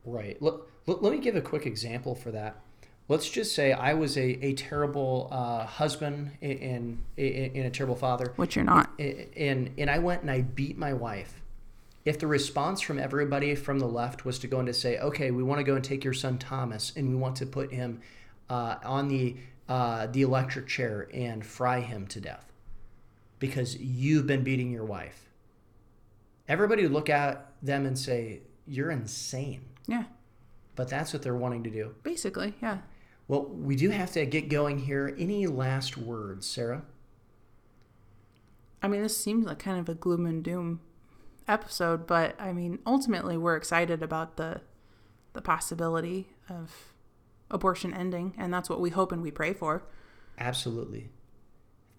Right. 0.04 0.40
Let, 0.40 0.54
let, 0.86 1.02
let 1.02 1.12
me 1.12 1.18
give 1.18 1.34
a 1.34 1.40
quick 1.40 1.64
example 1.66 2.14
for 2.14 2.30
that. 2.32 2.56
Let's 3.08 3.28
just 3.28 3.54
say 3.54 3.72
I 3.72 3.94
was 3.94 4.16
a, 4.16 4.44
a 4.44 4.52
terrible 4.52 5.28
uh, 5.32 5.64
husband 5.66 6.32
and, 6.40 6.60
and, 6.60 7.02
and 7.18 7.66
a 7.66 7.70
terrible 7.70 7.96
father, 7.96 8.32
Which 8.36 8.54
you're 8.54 8.64
not. 8.64 8.90
and, 8.98 9.70
and 9.76 9.90
I 9.90 9.98
went 9.98 10.22
and 10.22 10.30
I 10.30 10.42
beat 10.42 10.78
my 10.78 10.92
wife. 10.92 11.40
If 12.04 12.18
the 12.18 12.26
response 12.26 12.80
from 12.80 12.98
everybody 12.98 13.54
from 13.54 13.78
the 13.78 13.88
left 13.88 14.24
was 14.24 14.38
to 14.40 14.46
go 14.46 14.58
and 14.58 14.66
to 14.68 14.74
say, 14.74 14.98
okay, 14.98 15.30
we 15.30 15.42
want 15.42 15.58
to 15.58 15.64
go 15.64 15.74
and 15.74 15.82
take 15.84 16.04
your 16.04 16.14
son 16.14 16.38
Thomas 16.38 16.92
and 16.94 17.08
we 17.08 17.16
want 17.16 17.36
to 17.36 17.46
put 17.46 17.72
him 17.72 18.00
uh, 18.48 18.76
on 18.84 19.08
the, 19.08 19.36
uh, 19.68 20.06
the 20.06 20.22
electric 20.22 20.66
chair 20.68 21.08
and 21.12 21.44
fry 21.44 21.80
him 21.80 22.06
to 22.08 22.20
death 22.20 22.52
because 23.40 23.76
you've 23.78 24.26
been 24.26 24.44
beating 24.44 24.70
your 24.70 24.84
wife, 24.84 25.29
everybody 26.50 26.82
would 26.82 26.92
look 26.92 27.08
at 27.08 27.52
them 27.62 27.86
and 27.86 27.98
say, 27.98 28.40
you're 28.66 28.90
insane 28.90 29.62
Yeah. 29.86 30.04
but 30.76 30.88
that's 30.88 31.12
what 31.12 31.22
they're 31.22 31.34
wanting 31.34 31.64
to 31.64 31.70
do. 31.70 31.94
Basically, 32.02 32.54
yeah. 32.62 32.78
Well, 33.28 33.44
we 33.46 33.76
do 33.76 33.90
have 33.90 34.12
to 34.12 34.26
get 34.26 34.48
going 34.48 34.78
here. 34.80 35.14
Any 35.18 35.46
last 35.46 35.96
words, 35.96 36.46
Sarah? 36.46 36.82
I 38.82 38.88
mean, 38.88 39.02
this 39.02 39.16
seems 39.16 39.46
like 39.46 39.58
kind 39.58 39.78
of 39.78 39.88
a 39.88 39.94
gloom 39.94 40.26
and 40.26 40.42
doom 40.42 40.80
episode, 41.46 42.06
but 42.06 42.34
I 42.40 42.52
mean, 42.52 42.78
ultimately, 42.86 43.36
we're 43.36 43.56
excited 43.56 44.02
about 44.02 44.36
the 44.36 44.60
the 45.32 45.40
possibility 45.42 46.30
of 46.48 46.92
abortion 47.50 47.94
ending, 47.94 48.34
and 48.36 48.52
that's 48.52 48.68
what 48.68 48.80
we 48.80 48.90
hope 48.90 49.12
and 49.12 49.22
we 49.22 49.30
pray 49.30 49.52
for. 49.52 49.84
Absolutely. 50.38 51.10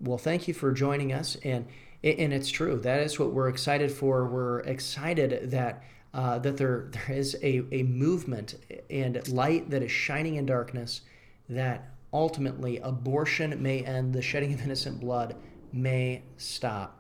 Well, 0.02 0.18
thank 0.18 0.48
you 0.50 0.54
for 0.54 0.72
joining 0.74 1.14
us, 1.14 1.38
and 1.44 1.66
and 2.04 2.34
it's 2.34 2.50
true. 2.50 2.78
That 2.80 3.02
is 3.02 3.20
what 3.20 3.32
we're 3.32 3.50
excited 3.50 3.92
for. 3.92 4.28
We're 4.28 4.60
excited 4.62 5.52
that 5.52 5.84
uh, 6.14 6.40
that 6.40 6.58
there 6.58 6.90
there 6.92 7.16
is 7.16 7.36
a, 7.42 7.64
a 7.72 7.84
movement 7.84 8.56
and 8.90 9.28
light 9.30 9.70
that 9.70 9.84
is 9.84 9.92
shining 9.92 10.36
in 10.36 10.46
darkness. 10.46 11.02
That 11.50 11.92
ultimately 12.14 12.78
abortion 12.80 13.62
may 13.62 13.84
end, 13.84 14.14
the 14.14 14.22
shedding 14.22 14.54
of 14.54 14.62
innocent 14.62 15.00
blood 15.00 15.36
may 15.72 16.24
stop. 16.38 16.98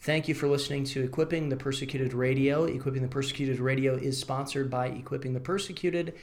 Thank 0.00 0.28
you 0.28 0.34
for 0.34 0.48
listening 0.48 0.84
to 0.84 1.02
Equipping 1.02 1.50
the 1.50 1.56
Persecuted 1.56 2.14
Radio. 2.14 2.64
Equipping 2.64 3.02
the 3.02 3.08
Persecuted 3.08 3.60
Radio 3.60 3.96
is 3.96 4.18
sponsored 4.18 4.70
by 4.70 4.86
Equipping 4.86 5.34
the 5.34 5.40
Persecuted. 5.40 6.14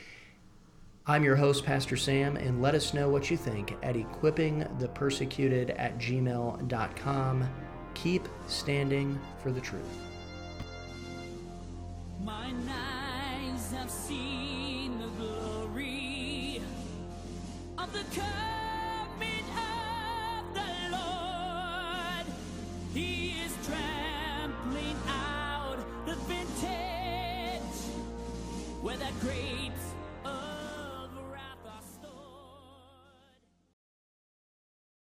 I'm 1.05 1.23
your 1.23 1.35
host, 1.35 1.63
Pastor 1.63 1.95
Sam, 1.95 2.35
and 2.37 2.61
let 2.61 2.75
us 2.75 2.93
know 2.93 3.07
what 3.07 3.29
you 3.29 3.37
think 3.37 3.77
at 3.83 3.95
equippingthepersecuted 3.95 5.75
at 5.77 5.97
gmail.com. 5.99 7.49
Keep 8.03 8.27
standing 8.47 9.19
for 9.41 9.51
the 9.51 9.59
truth. 9.59 9.81
Eyes 12.27 13.71
have 13.71 13.89
seen 13.89 14.99
the 14.99 15.07
glory 15.17 16.61
of 17.77 17.91
the 17.91 18.03
coming 18.15 19.45
of 19.55 20.53
the 20.53 20.95
Lord. 20.95 22.25
He 22.93 23.35
is 23.43 23.53
trampling 23.65 24.97
out 25.07 25.77
the 26.05 26.15
vintage 26.15 27.61
where 28.81 28.97
that 28.97 29.19
great 29.21 29.56